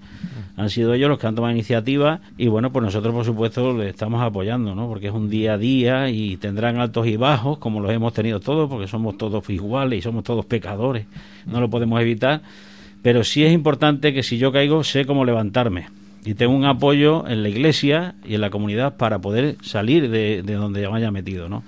[0.56, 3.90] Han sido ellos los que han tomado iniciativa y bueno, pues nosotros por supuesto les
[3.90, 4.88] estamos apoyando, ¿no?
[4.88, 8.40] Porque es un día a día y tendrán altos y bajos, como los hemos tenido
[8.40, 11.06] todos, porque somos todos iguales y somos todos pecadores,
[11.46, 12.42] no lo podemos evitar,
[13.02, 15.97] pero sí es importante que si yo caigo sé cómo levantarme
[16.28, 20.42] y tengo un apoyo en la iglesia y en la comunidad para poder salir de,
[20.42, 21.62] de donde me haya metido, ¿no?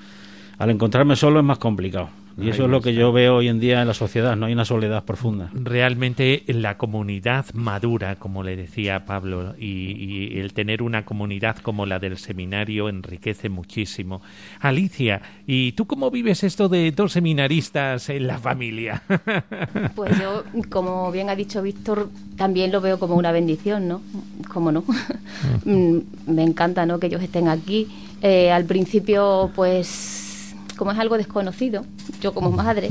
[0.59, 2.11] Al encontrarme solo es más complicado.
[2.41, 4.53] Y eso es lo que yo veo hoy en día en la sociedad, no hay
[4.53, 5.51] una soledad profunda.
[5.53, 11.99] Realmente la comunidad madura, como le decía Pablo, y, el tener una comunidad como la
[11.99, 14.23] del seminario enriquece muchísimo.
[14.61, 19.03] Alicia, ¿y tú cómo vives esto de dos seminaristas en la familia?
[19.95, 24.03] Pues yo, como bien ha dicho Víctor, también lo veo como una bendición, ¿no?
[24.53, 24.85] ¿Cómo no?
[25.65, 26.99] Mm, me encanta, ¿no?
[26.99, 27.89] Que ellos estén aquí.
[28.23, 30.30] Eh, al principio, pues
[30.81, 31.85] como es algo desconocido,
[32.23, 32.89] yo como madre,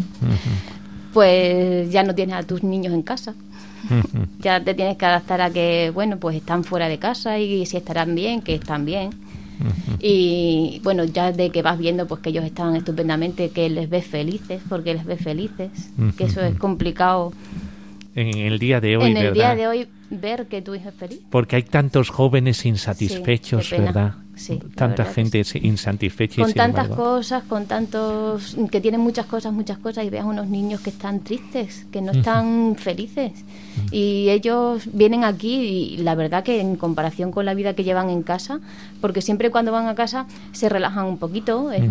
[1.12, 3.34] pues ya no tienes a tus niños en casa.
[4.42, 7.78] ya te tienes que adaptar a que, bueno, pues están fuera de casa y si
[7.78, 9.10] estarán bien, que están bien.
[10.00, 14.06] Y bueno, ya de que vas viendo pues que ellos están estupendamente, que les ves
[14.06, 15.72] felices, porque les ves felices,
[16.16, 17.34] que eso es complicado.
[18.14, 20.96] En el día de hoy, En el día de hoy ver que tu hijo es
[20.96, 21.22] feliz.
[21.32, 24.14] Porque hay tantos jóvenes insatisfechos, ¿verdad?
[24.76, 26.42] Tanta gente insatisfecha.
[26.42, 28.56] Con tantas cosas, con tantos.
[28.72, 32.12] que tienen muchas cosas, muchas cosas, y veas unos niños que están tristes, que no
[32.12, 33.32] están felices.
[33.92, 38.10] Y ellos vienen aquí, y la verdad que en comparación con la vida que llevan
[38.10, 38.60] en casa,
[39.02, 41.84] porque siempre cuando van a casa se relajan un poquito, es,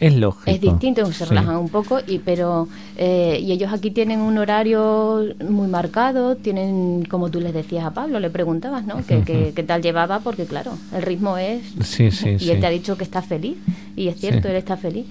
[0.00, 0.50] es lógico.
[0.50, 2.68] Es distinto, se relajan un poco, y pero.
[2.96, 7.92] Eh, y ellos aquí tienen un horario muy marcado, tienen, como tú les decías a
[7.92, 9.04] Pablo, le preguntabas, ¿no?
[9.06, 10.20] ¿Qué, qué tal llevaba?
[10.20, 13.56] Porque, claro, el ritmo es Sí, sí, y él te ha dicho que está feliz,
[13.96, 15.06] y es cierto, él está feliz.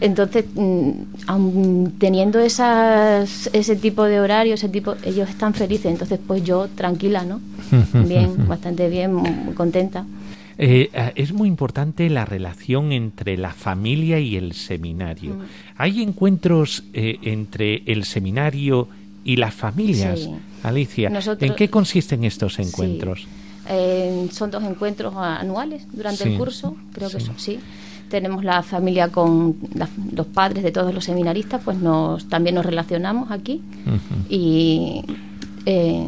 [0.00, 5.86] Entonces, mm, teniendo esas, ese tipo de horario, ese tipo, ellos están felices.
[5.86, 7.40] Entonces, pues yo tranquila, ¿no?
[8.06, 10.04] Bien, bastante bien, muy contenta.
[10.58, 15.34] Eh, eh, es muy importante la relación entre la familia y el seminario.
[15.34, 15.42] Mm.
[15.78, 18.88] ¿Hay encuentros eh, entre el seminario
[19.26, 20.20] y las familias.
[20.20, 20.30] Sí.
[20.62, 23.20] Alicia, Nosotros- ¿en qué consisten estos encuentros?
[23.22, 23.26] Sí.
[23.68, 26.30] Eh, son dos encuentros anuales durante Sí.
[26.32, 27.26] el curso, creo que Sí.
[27.26, 27.58] son, sí.
[28.08, 32.64] Tenemos la familia con la- los padres de todos los seminaristas, pues nos también nos
[32.64, 33.60] relacionamos aquí
[34.28, 35.02] y
[35.66, 36.06] eh,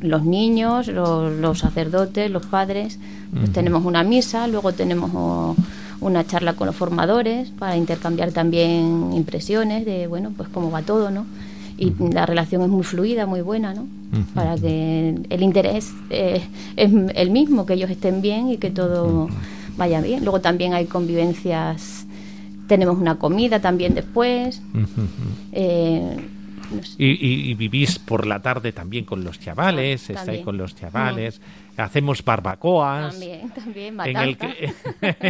[0.00, 2.98] los niños, los, los sacerdotes, los padres,
[3.36, 5.54] pues tenemos una misa, luego tenemos oh,
[6.00, 11.10] una charla con los formadores para intercambiar también impresiones de, bueno, pues cómo va todo,
[11.10, 11.26] ¿no?
[11.76, 13.86] Y la relación es muy fluida, muy buena, ¿no?
[14.34, 16.40] Para que el interés eh,
[16.76, 19.28] es el mismo, que ellos estén bien y que todo
[19.76, 20.22] vaya bien.
[20.22, 22.06] Luego también hay convivencias,
[22.68, 24.62] tenemos una comida también después.
[25.52, 26.16] Eh,
[26.74, 26.94] no sé.
[26.98, 30.74] Y, y- y vivís por la tarde también con los chavales, Ah, estáis con los
[30.74, 31.40] chavales,
[31.76, 33.12] hacemos barbacoas.
[33.18, 34.72] También, también, En el que,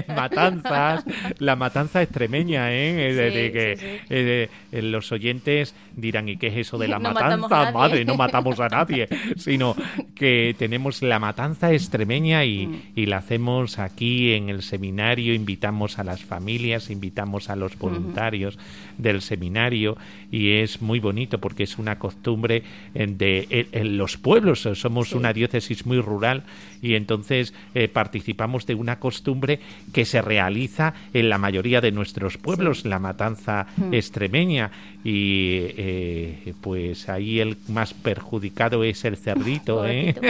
[0.14, 1.04] matanzas,
[1.38, 3.10] la matanza extremeña, ¿eh?
[3.10, 4.14] Eh, de, Sí, de que sí, sí.
[4.14, 7.70] eh, de- eh, los oyentes dirán, ¿y qué es eso de la No matanza?
[7.72, 9.74] Madre, no matamos a nadie, sino
[10.14, 12.80] que tenemos la matanza extremeña y, Mm.
[12.96, 18.58] y la hacemos aquí en el seminario, invitamos a las familias, invitamos a los voluntarios
[18.98, 19.96] del seminario
[20.30, 22.62] y es muy bonito porque es una costumbre
[22.94, 25.16] en, de, en, en los pueblos, somos Sí.
[25.16, 26.33] una diócesis muy rural
[26.82, 29.60] y entonces eh, participamos de una costumbre
[29.92, 33.94] que se realiza en la mayoría de nuestros pueblos, la matanza Mm.
[33.94, 34.70] extremeña
[35.02, 40.14] y eh, pues ahí el más perjudicado es el cerdito, ¿eh?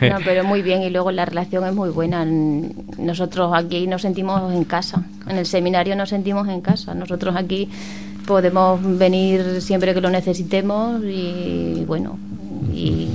[0.00, 2.24] No, pero muy bien y luego la relación es muy buena.
[2.24, 6.94] Nosotros aquí nos sentimos en casa, en el seminario nos sentimos en casa.
[6.94, 7.68] Nosotros aquí
[8.26, 12.18] podemos venir siempre que lo necesitemos y bueno,
[12.72, 13.08] y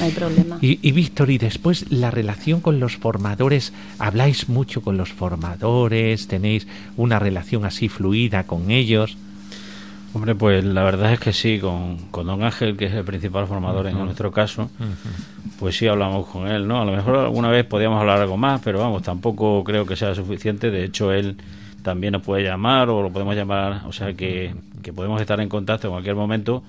[0.00, 0.58] no hay problema.
[0.60, 6.26] Y, y Víctor, y después la relación con los formadores, habláis mucho con los formadores,
[6.26, 9.16] tenéis una relación así fluida con ellos.
[10.12, 13.46] Hombre, pues la verdad es que sí, con, con don Ángel, que es el principal
[13.46, 14.68] formador en nuestro caso,
[15.60, 16.82] pues sí hablamos con él, ¿no?
[16.82, 20.12] A lo mejor alguna vez podíamos hablar algo más, pero vamos, tampoco creo que sea
[20.16, 20.72] suficiente.
[20.72, 21.36] De hecho, él
[21.84, 25.48] también nos puede llamar o lo podemos llamar, o sea que, que podemos estar en
[25.48, 26.64] contacto en cualquier momento.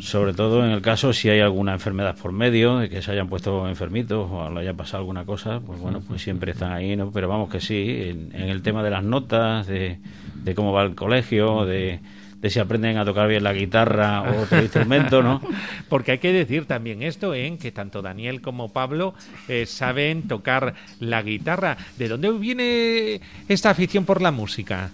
[0.00, 3.28] Sobre todo en el caso si hay alguna enfermedad por medio, de que se hayan
[3.28, 7.10] puesto enfermitos o le haya pasado alguna cosa, pues bueno, pues siempre están ahí, ¿no?
[7.10, 9.98] Pero vamos que sí, en, en el tema de las notas, de,
[10.34, 12.00] de cómo va el colegio, de,
[12.40, 15.40] de si aprenden a tocar bien la guitarra o otro instrumento, ¿no?
[15.88, 17.56] Porque hay que decir también esto, ¿eh?
[17.60, 19.14] que tanto Daniel como Pablo
[19.48, 21.76] eh, saben tocar la guitarra.
[21.98, 24.90] ¿De dónde viene esta afición por la música?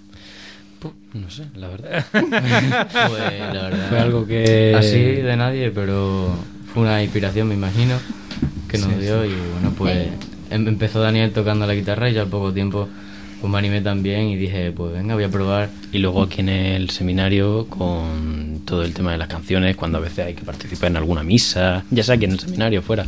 [1.15, 2.05] No sé, la verdad.
[2.13, 3.89] Pues la verdad.
[3.89, 6.29] Fue algo que- Así de nadie, pero
[6.73, 7.97] fue una inspiración, me imagino,
[8.69, 9.23] que nos Sí, dio.
[9.25, 9.31] sí.
[9.31, 10.09] Y bueno, pues
[10.51, 12.89] em- empezó Daniel tocando la guitarra y ya al poco tiempo
[13.41, 15.69] pues me animé también y dije, pues venga, voy a probar.
[15.93, 20.01] Y luego aquí en el seminario con todo el tema de las canciones, cuando a
[20.01, 23.05] veces hay que participar en alguna misa, ya sea aquí en el seminario fuera.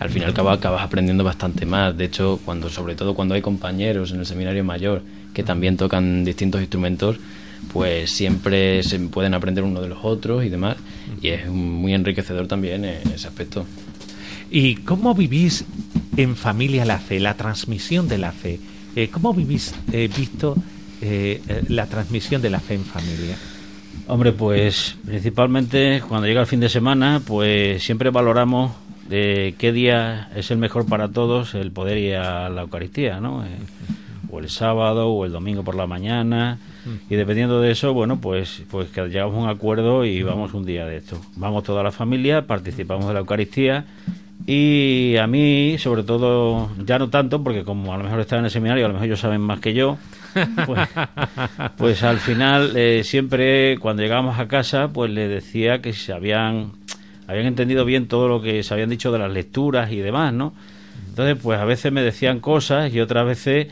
[0.00, 1.96] Al fin y al cabo acabas aprendiendo bastante más.
[1.96, 5.00] De hecho, cuando sobre todo cuando hay compañeros en el seminario mayor
[5.34, 7.18] que también tocan distintos instrumentos,
[7.72, 10.76] pues siempre se pueden aprender uno de los otros y demás.
[11.20, 13.66] Y es muy enriquecedor también en ese aspecto.
[14.50, 15.64] ¿Y cómo vivís
[16.16, 18.60] en familia la fe, la transmisión de la fe?
[18.96, 20.56] Eh, ¿Cómo vivís, eh, Víctor,
[21.02, 23.36] eh, eh, la transmisión de la fe en familia?
[24.06, 28.72] Hombre, pues principalmente cuando llega el fin de semana, pues siempre valoramos
[29.08, 33.44] de qué día es el mejor para todos el poder ir a la Eucaristía, ¿no?
[33.44, 33.48] Eh,
[34.30, 36.58] o el sábado o el domingo por la mañana
[37.08, 40.64] y dependiendo de eso, bueno, pues pues que llegamos a un acuerdo y vamos un
[40.64, 41.20] día de esto.
[41.36, 43.84] Vamos toda la familia, participamos de la Eucaristía
[44.46, 48.44] y a mí, sobre todo, ya no tanto, porque como a lo mejor están en
[48.46, 49.96] el seminario, a lo mejor ellos saben más que yo,
[50.66, 50.88] pues,
[51.78, 56.72] pues al final eh, siempre cuando llegábamos a casa, pues le decía que se habían,
[57.26, 60.52] habían entendido bien todo lo que se habían dicho de las lecturas y demás, ¿no?
[61.08, 63.68] Entonces, pues a veces me decían cosas y otras veces,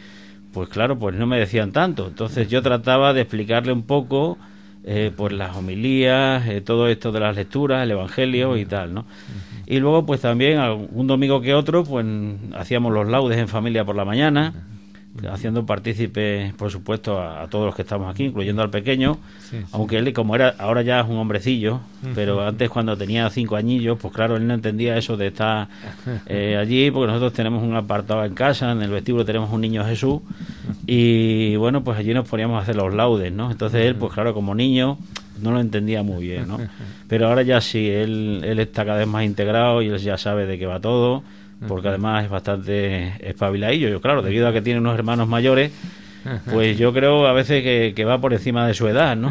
[0.52, 2.08] pues claro, pues no me decían tanto.
[2.08, 4.38] Entonces yo trataba de explicarle un poco,
[4.84, 9.06] eh, pues las homilías, eh, todo esto de las lecturas, el Evangelio y tal, ¿no?
[9.66, 10.60] Y luego, pues también
[10.92, 12.04] un domingo que otro, pues
[12.54, 14.52] hacíamos los laudes en familia por la mañana,
[15.30, 19.58] haciendo partícipe, por supuesto, a, a todos los que estamos aquí, incluyendo al pequeño, Sí,
[19.58, 19.64] sí.
[19.72, 21.80] aunque él, como era ahora ya es un hombrecillo,
[22.14, 25.68] pero antes cuando tenía cinco añillos, pues claro, él no entendía eso de estar
[26.26, 29.84] eh, allí, porque nosotros tenemos un apartado en casa, en el vestíbulo tenemos un niño
[29.84, 30.20] Jesús,
[30.86, 33.50] y bueno, pues allí nos poníamos a hacer los laudes, ¿no?
[33.50, 34.98] Entonces él, pues claro, como niño,
[35.40, 36.58] no lo entendía muy bien, ¿no?
[37.08, 40.46] Pero ahora ya sí, él, él está cada vez más integrado y él ya sabe
[40.46, 41.22] de qué va todo,
[41.68, 43.88] porque además es bastante espabiladillo.
[43.88, 45.72] Yo, claro, debido a que tiene unos hermanos mayores,
[46.50, 49.30] pues yo creo a veces que, va por encima de su edad, ¿no?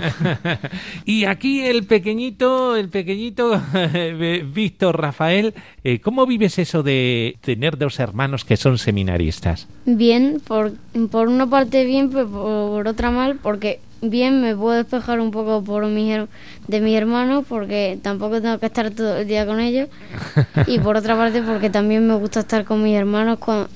[1.05, 3.61] y aquí el pequeñito, el pequeñito
[4.53, 5.53] Víctor Rafael,
[5.83, 9.67] eh, ¿cómo vives eso de tener dos hermanos que son seminaristas?
[9.85, 10.73] Bien, por,
[11.09, 15.63] por una parte bien, pero por otra mal, porque bien me puedo despejar un poco
[15.63, 19.89] por mi, de mis hermanos porque tampoco tengo que estar todo el día con ellos.
[20.67, 23.39] Y por otra parte porque también me gusta estar con mis hermanos.
[23.39, 23.69] Cuando,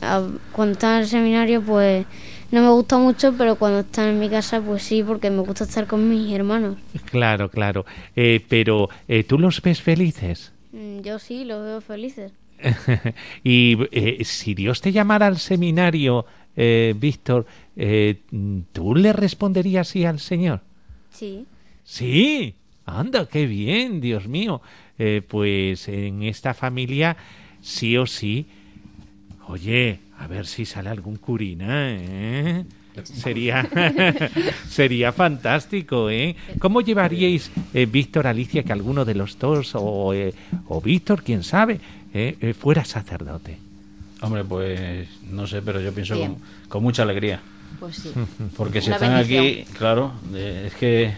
[0.52, 2.06] cuando están en el seminario pues
[2.52, 5.64] no me gusta mucho pero cuando están en mi casa pues sí porque me gusta
[5.64, 6.78] estar con mis hermanos.
[7.06, 7.86] Claro claro.
[8.16, 12.32] Eh, pero eh, tú los ves felices mm, yo sí los veo felices.
[13.44, 16.26] Y eh, si Dios te llamara al seminario
[16.58, 17.46] Víctor
[17.76, 18.22] eh,
[18.72, 20.62] ¿tú le responderías sí al Señor?
[21.12, 21.46] Sí.
[21.84, 22.56] Sí,
[22.86, 24.62] anda, qué bien, Dios mío.
[24.98, 27.18] Eh, pues en esta familia,
[27.62, 28.46] sí o sí,
[29.48, 32.66] oye, a ver si sale algún curina, ¿eh?
[33.04, 33.70] Sería,
[34.70, 36.38] sería fantástico, ¿eh?
[36.60, 40.14] ¿Cómo llevaríais, eh, Víctor, Alicia, que alguno de los dos, o,
[40.68, 41.82] o Víctor, quién sabe,
[42.58, 43.58] fuera sacerdote?
[44.22, 46.38] Hombre, pues no sé, pero yo pienso
[46.70, 47.42] con mucha alegría.
[47.80, 48.14] Pues sí.
[48.58, 51.14] Porque si están aquí, claro, es que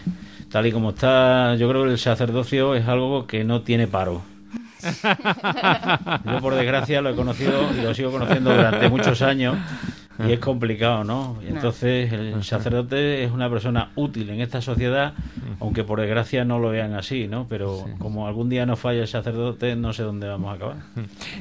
[0.50, 4.22] tal y como está, yo creo que el sacerdocio es algo que no tiene paro.
[6.24, 9.56] Yo por desgracia lo he conocido y lo sigo conociendo durante muchos años
[10.26, 11.38] y es complicado, ¿no?
[11.44, 15.14] Y entonces el sacerdote es una persona útil en esta sociedad,
[15.60, 17.46] aunque por desgracia no lo vean así, ¿no?
[17.48, 20.76] Pero como algún día nos falla el sacerdote, no sé dónde vamos a acabar.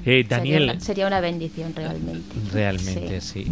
[0.05, 2.36] Eh, Daniel, sería una, bendición realmente.
[2.53, 3.47] Realmente, sí.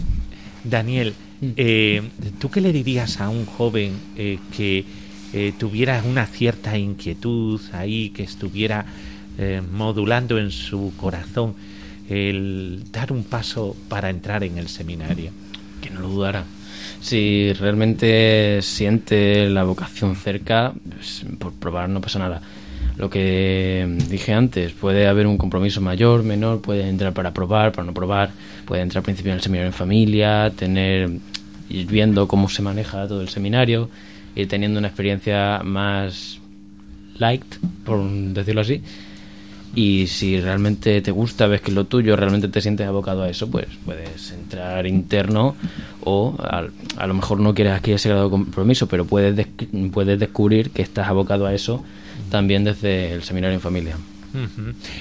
[0.64, 1.14] Daniel.
[1.42, 2.02] Eh,
[2.40, 4.86] ¿tú qué le dirías a un joven eh, que
[5.34, 8.86] eh, tuviera una cierta inquietud ahí, que estuviera
[9.74, 11.56] modulando en su corazón
[12.10, 15.32] el dar un paso para entrar en el seminario?
[15.82, 16.46] Que no lo dudara.
[17.02, 22.42] Si realmente siente la vocación cerca, pues, por probar no pasa nada
[22.98, 27.86] lo que dije antes, puede haber un compromiso mayor, menor, puede entrar para probar, para
[27.86, 28.32] no probar,
[28.66, 31.10] puede entrar al principio en el seminario en familia, tener,
[31.70, 33.90] ir viendo cómo se maneja todo el seminario,
[34.36, 36.40] ir teniendo una experiencia más
[37.18, 37.44] light,
[37.84, 38.82] por decirlo así.
[39.76, 43.30] Y si realmente te gusta, ves que es lo tuyo, realmente te sientes abocado a
[43.30, 45.58] eso, pues puedes entrar interno
[46.02, 49.48] o a, lo mejor no quieres aquí ese grado de compromiso, pero puedes,
[49.92, 51.84] puedes descubrir que estás abocado a eso
[52.36, 53.96] también desde el seminario en familia.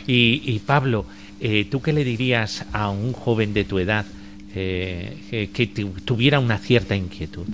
[0.06, 1.04] y, Pablo,
[1.40, 4.06] eh, ¿tú qué le dirías a un joven de tu edad
[4.54, 7.46] eh, que tuviera una cierta inquietud?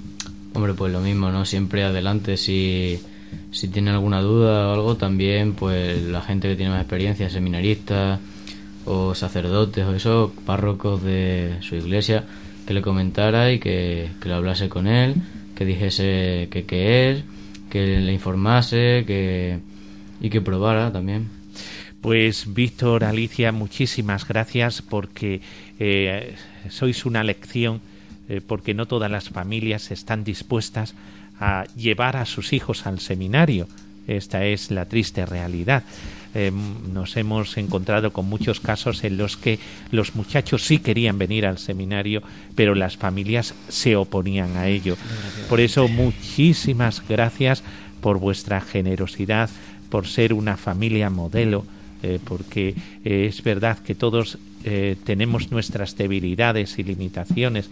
[0.53, 1.47] Hombre, pues lo mismo, ¿no?
[1.47, 2.37] Siempre adelante.
[2.37, 3.01] Si,
[3.53, 8.21] si tiene alguna duda o algo, también, pues la gente que tiene más experiencia, seminaristas
[8.85, 12.27] o sacerdotes o eso, párrocos de su iglesia,
[12.67, 15.15] que le comentara y que, que lo hablase con él,
[15.55, 17.25] que dijese que qué es
[17.71, 19.59] que le informase que,
[20.21, 21.29] y que probara también.
[22.01, 25.41] Pues Víctor, Alicia, muchísimas gracias porque
[25.79, 26.35] eh,
[26.71, 27.81] sois una lección,
[28.29, 30.95] eh, porque no todas las familias están dispuestas
[31.39, 33.69] a llevar a sus hijos al seminario.
[34.07, 35.85] Esta es la triste realidad.
[36.33, 39.59] Em, nos hemos encontrado con muchos casos en los que
[39.91, 42.23] los muchachos sí querían venir al seminario,
[42.55, 44.97] pero las familias se oponían a ello.
[45.49, 47.65] Por eso, muchísimas gracias
[48.01, 49.51] por vuestra generosidad,
[49.91, 51.65] por ser una familia modelo,
[52.03, 52.75] eh, porque
[53.05, 57.69] eh, es verdad que todos eh, tenemos nuestras debilidades y limitaciones,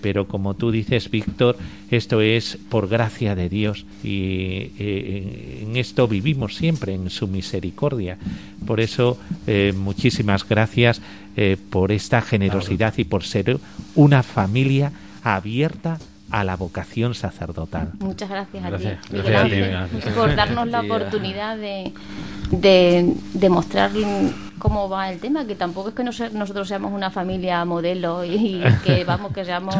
[0.00, 1.56] pero como tú dices, Víctor,
[1.90, 8.16] esto es por gracia de Dios y en esto vivimos siempre, en su misericordia.
[8.64, 9.18] Por eso,
[9.74, 11.02] muchísimas gracias
[11.70, 13.58] por esta generosidad y por ser
[13.96, 14.92] una familia
[15.24, 15.98] abierta
[16.32, 17.90] a la vocación sacerdotal.
[18.00, 18.88] Muchas gracias, a ti.
[20.16, 21.92] por darnos la oportunidad de,
[22.50, 23.90] de, de mostrar
[24.58, 29.04] cómo va el tema, que tampoco es que nosotros seamos una familia modelo y, que
[29.06, 29.74] vamos, que seamos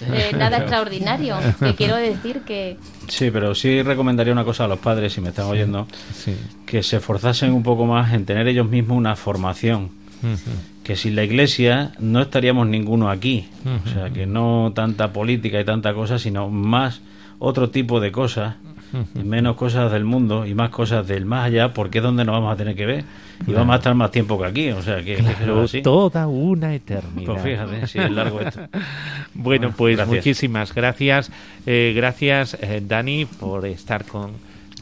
[0.00, 1.36] eh, nada extraordinario.
[1.60, 2.78] Que quiero decir que...
[3.08, 5.86] Sí, pero sí recomendaría una cosa a los padres, si me están oyendo,
[6.66, 9.90] que se esforzasen un poco más en tener ellos mismos una formación.
[10.86, 13.48] Que sin la iglesia no estaríamos ninguno aquí.
[13.84, 17.00] O sea, que no tanta política y tanta cosa, sino más
[17.40, 18.54] otro tipo de cosas
[19.14, 22.52] menos cosas del mundo y más cosas del más allá, porque es donde nos vamos
[22.52, 23.04] a tener que ver.
[23.46, 25.22] Y vamos a estar más tiempo que aquí, o sea que
[25.82, 27.32] toda una eternidad.
[27.32, 28.60] Pues fíjate, si es largo esto.
[29.34, 31.30] bueno, pues muchísimas gracias,
[31.66, 34.32] eh, gracias eh, Dani por estar con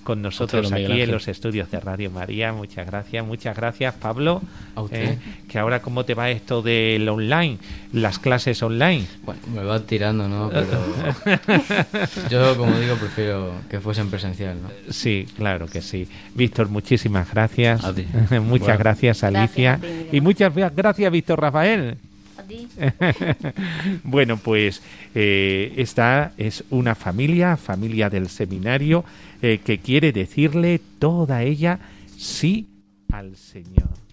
[0.05, 2.52] con nosotros aquí en los estudios de Radio María.
[2.52, 4.42] Muchas gracias, muchas gracias, Pablo.
[4.76, 5.14] A usted.
[5.14, 7.59] Eh, que ahora, ¿cómo te va esto del online?
[7.92, 9.07] Las clases online.
[9.24, 10.50] Bueno, me va tirando, ¿no?
[10.50, 14.68] Pero yo, como digo, prefiero que fuesen presencial, ¿no?
[14.92, 16.07] Sí, claro que sí.
[16.34, 17.84] Víctor, muchísimas gracias.
[17.84, 18.07] A ti.
[18.30, 18.78] muchas Bueno.
[18.78, 19.78] gracias, Alicia.
[19.80, 21.96] Gracias ti, y muchas gracias, Víctor Rafael.
[24.02, 24.82] Bueno, pues
[25.14, 29.05] eh, esta es una familia, familia del seminario,
[29.47, 31.78] eh, que quiere decirle toda ella
[32.16, 32.66] sí
[33.12, 34.03] al Señor.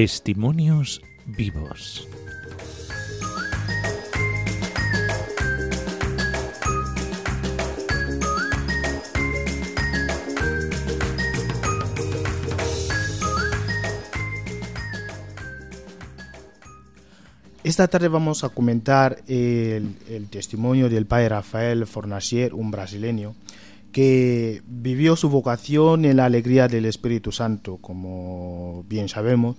[0.00, 2.08] Testimonios vivos.
[17.62, 19.96] Esta tarde vamos a comentar el,
[20.30, 23.34] testimonio del padre Rafael Fornasier, un brasileño,
[23.92, 29.56] que vivió su vocación en la alegría del Espíritu Santo, como bien sabemos,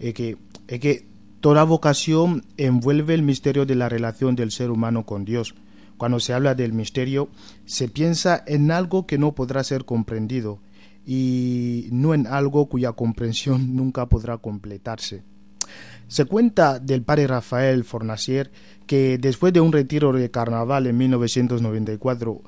[0.00, 1.12] eh, que,
[1.42, 5.56] Toda vocación envuelve el misterio de la relación del ser humano con Dios.
[5.96, 7.30] Cuando se habla del misterio,
[7.64, 10.60] se piensa en algo que no podrá ser comprendido
[11.04, 15.24] y no en algo cuya comprensión nunca podrá completarse.
[16.06, 18.52] Se cuenta del padre Rafael Fornasier
[18.86, 22.40] que después de un retiro de carnaval en 1994,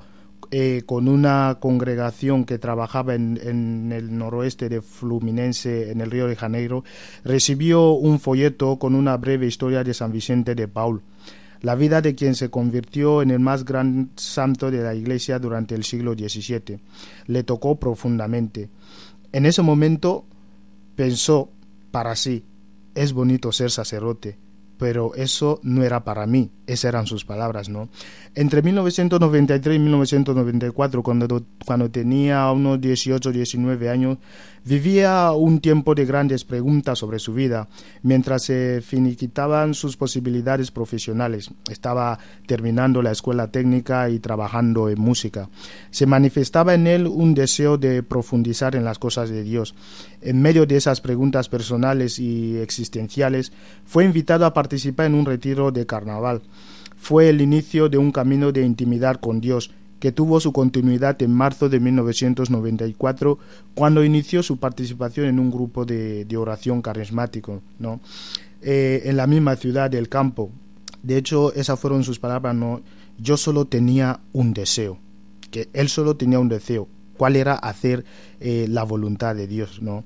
[0.51, 6.27] eh, con una congregación que trabajaba en, en, el noroeste de Fluminense, en el Río
[6.27, 6.83] de Janeiro,
[7.23, 11.01] recibió un folleto con una breve historia de San Vicente de Paul,
[11.61, 15.73] la vida de quien se convirtió en el más gran santo de la Iglesia durante
[15.75, 16.79] el siglo XVII.
[17.27, 18.69] Le tocó profundamente.
[19.31, 20.25] En ese momento
[20.95, 21.49] pensó
[21.91, 22.45] para sí,
[22.93, 24.37] es bonito ser sacerdote,
[24.77, 27.89] pero eso no era para mí, esas eran sus palabras, ¿no?
[28.33, 34.17] Entre 1993 y 1994, cuando, cuando tenía unos 18 o 19 años,
[34.65, 37.67] vivía un tiempo de grandes preguntas sobre su vida,
[38.01, 41.51] mientras se finiquitaban sus posibilidades profesionales.
[41.69, 45.49] Estaba terminando la escuela técnica y trabajando en música.
[45.91, 49.75] Se manifestaba en él un deseo de profundizar en las cosas de Dios.
[50.21, 53.51] En medio de esas preguntas personales y existenciales,
[53.85, 56.41] fue invitado a participar en un retiro de carnaval
[57.05, 61.31] fue el inicio de un camino de intimidad con Dios, que tuvo su continuidad en
[61.31, 63.37] marzo de 1994,
[63.75, 67.99] cuando inició su participación en un grupo de, oración carismático, ¿no?
[68.63, 70.49] Eh, en la misma ciudad del campo.
[71.03, 72.81] De hecho, esas fueron sus palabras, ¿no?
[73.19, 74.97] Yo solo tenía un deseo,
[75.51, 76.87] que él solo tenía un deseo,
[77.17, 78.03] cuál era hacer
[78.39, 80.05] eh, la voluntad de Dios, ¿no?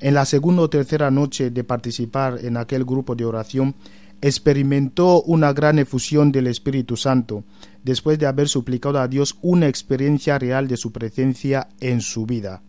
[0.00, 3.76] En la segunda o tercera noche de participar en aquel grupo de oración,
[4.22, 7.44] experimentó una gran efusión del Espíritu Santo,
[7.84, 12.62] después de haber suplicado a Dios una experiencia real de su presencia en su vida.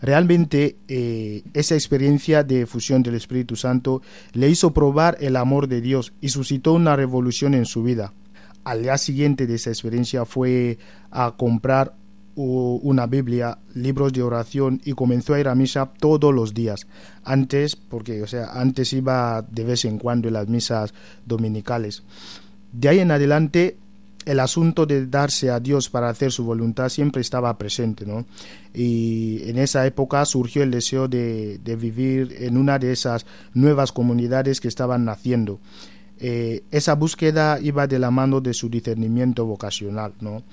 [0.00, 4.02] Realmente eh, esa experiencia de efusión del Espíritu Santo
[4.32, 8.12] le hizo probar el amor de Dios y suscitó una revolución en su vida.
[8.64, 10.78] Al día siguiente de esa experiencia fue
[11.10, 11.94] a comprar
[12.34, 16.86] una Biblia, libros de oración y comenzó a ir a misa todos los días.
[17.24, 20.94] Antes, porque, o sea, antes iba de vez en cuando en las misas
[21.26, 22.02] dominicales.
[22.72, 23.76] De ahí en adelante,
[24.24, 28.24] el asunto de darse a Dios para hacer su voluntad siempre estaba presente, ¿no?
[28.72, 33.92] Y en esa época surgió el deseo de, de vivir en una de esas nuevas
[33.92, 35.60] comunidades que estaban naciendo.
[36.24, 40.44] Eh, esa búsqueda iba de la mano de su discernimiento vocacional, ¿no?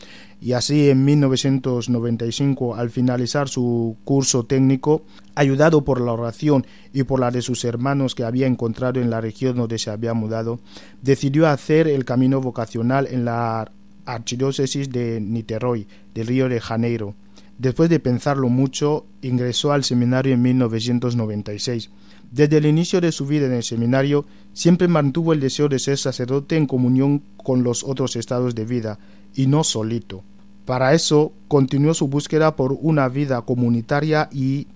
[0.41, 5.03] Y así en 1995, al finalizar su curso técnico,
[5.35, 9.21] ayudado por la oración y por la de sus hermanos que había encontrado en la
[9.21, 10.59] región donde se había mudado,
[11.03, 13.71] decidió hacer el camino vocacional en la
[14.05, 17.13] archidiócesis de Niterói, del Río de Janeiro.
[17.59, 21.91] Después de pensarlo mucho, ingresó al seminario en 1996
[22.31, 25.97] desde el inicio de su vida en el seminario, siempre mantuvo el deseo de ser
[25.97, 28.99] sacerdote en comunión con los otros estados de vida,
[29.35, 30.23] y no solito.
[30.65, 34.67] Para eso, continuó su búsqueda por una vida comunitaria y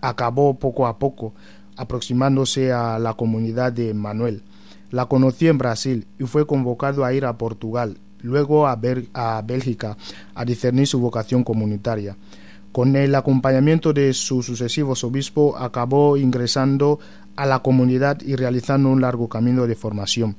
[0.00, 1.34] acabó poco a poco
[1.76, 4.42] aproximándose a la comunidad de Manuel.
[4.90, 8.78] La conoció en Brasil y fue convocado a ir a Portugal, luego a,
[9.12, 9.96] a Bélgica,
[10.34, 12.16] a discernir su vocación comunitaria.
[12.74, 16.98] Con el acompañamiento de sus sucesivos obispos acabó ingresando
[17.36, 20.34] a la comunidad y realizando un largo camino de formación.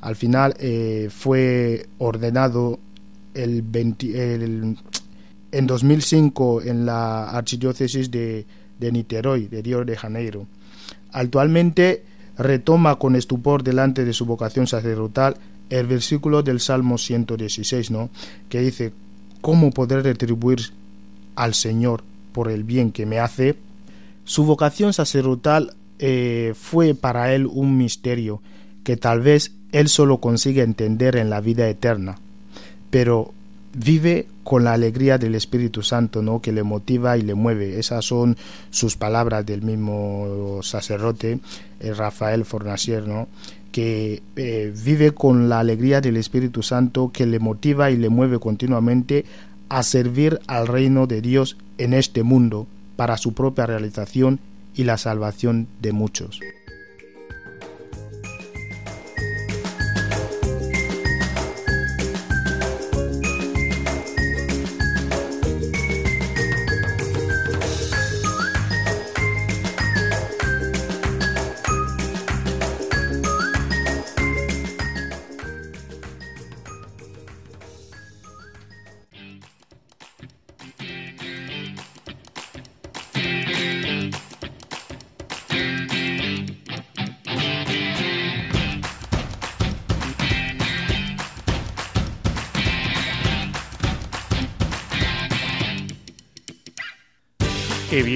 [0.00, 2.80] Al final eh, fue ordenado
[3.32, 4.76] el, 20, el,
[5.52, 8.44] en 2005 en la archidiócesis de,
[8.80, 10.48] Niterói, de Río de Janeiro.
[11.12, 12.02] Actualmente
[12.36, 15.36] retoma con estupor delante de su vocación sacerdotal
[15.70, 18.10] el versículo del Salmo 116, ¿no?
[18.48, 18.92] que dice,
[19.40, 20.72] ¿cómo poder retribuir
[21.38, 23.56] al Señor por el bien que me hace,
[24.24, 28.42] su vocación sacerdotal eh, fue para él un misterio
[28.84, 32.18] que tal vez él solo consigue entender en la vida eterna,
[32.90, 33.32] pero
[33.72, 36.40] vive con la alegría del Espíritu Santo, ¿no?
[36.40, 37.78] que le motiva y le mueve.
[37.78, 38.36] Esas son
[38.70, 41.38] sus palabras del mismo sacerdote
[41.80, 43.04] eh, Rafael Fornasier,
[43.72, 48.38] que eh, vive con la alegría del Espíritu Santo que le motiva y le mueve
[48.38, 49.24] continuamente
[49.68, 52.66] a servir al reino de Dios en este mundo
[52.96, 54.40] para su propia realización
[54.74, 56.40] y la salvación de muchos.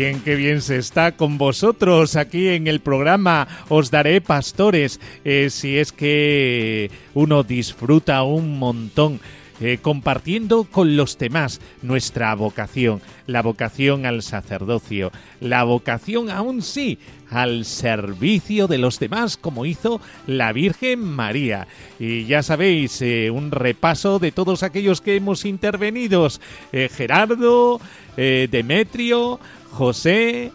[0.02, 3.46] Bien, qué bien se está con vosotros aquí en el programa.
[3.68, 4.98] Os daré pastores.
[5.24, 9.20] Eh, si es que uno disfruta un montón.
[9.60, 16.98] eh, compartiendo con los demás nuestra vocación, la vocación al sacerdocio, la vocación aún sí
[17.30, 21.68] al servicio de los demás, como hizo la Virgen María.
[22.00, 26.28] Y ya sabéis, eh, un repaso de todos aquellos que hemos intervenido.
[26.72, 27.80] Gerardo,
[28.16, 29.38] Demetrio,
[29.72, 30.52] José,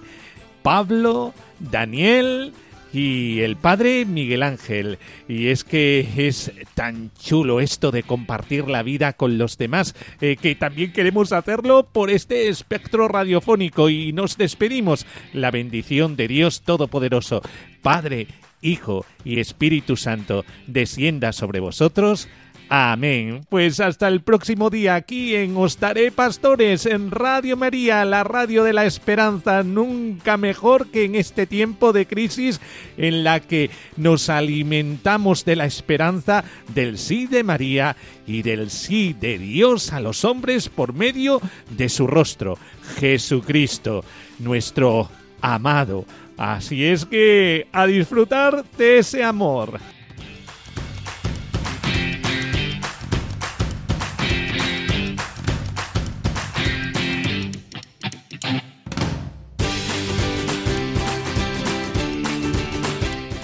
[0.62, 2.54] Pablo, Daniel
[2.94, 4.98] y el padre Miguel Ángel.
[5.28, 10.38] Y es que es tan chulo esto de compartir la vida con los demás, eh,
[10.40, 13.90] que también queremos hacerlo por este espectro radiofónico.
[13.90, 15.06] Y nos despedimos.
[15.34, 17.42] La bendición de Dios Todopoderoso,
[17.82, 18.28] Padre,
[18.62, 22.28] Hijo y Espíritu Santo, descienda sobre vosotros.
[22.70, 23.46] Amén.
[23.50, 28.66] Pues hasta el próximo día aquí en Os Daré Pastores, en Radio María, la radio
[28.66, 32.60] de la esperanza, nunca mejor que en este tiempo de crisis
[32.98, 36.44] en la que nos alimentamos de la esperanza
[36.74, 37.96] del sí de María
[38.26, 42.58] y del sí de Dios a los hombres por medio de su rostro,
[43.00, 44.04] Jesucristo,
[44.40, 45.10] nuestro
[45.40, 46.06] amado.
[46.38, 49.80] Así es que a disfrutar de ese amor.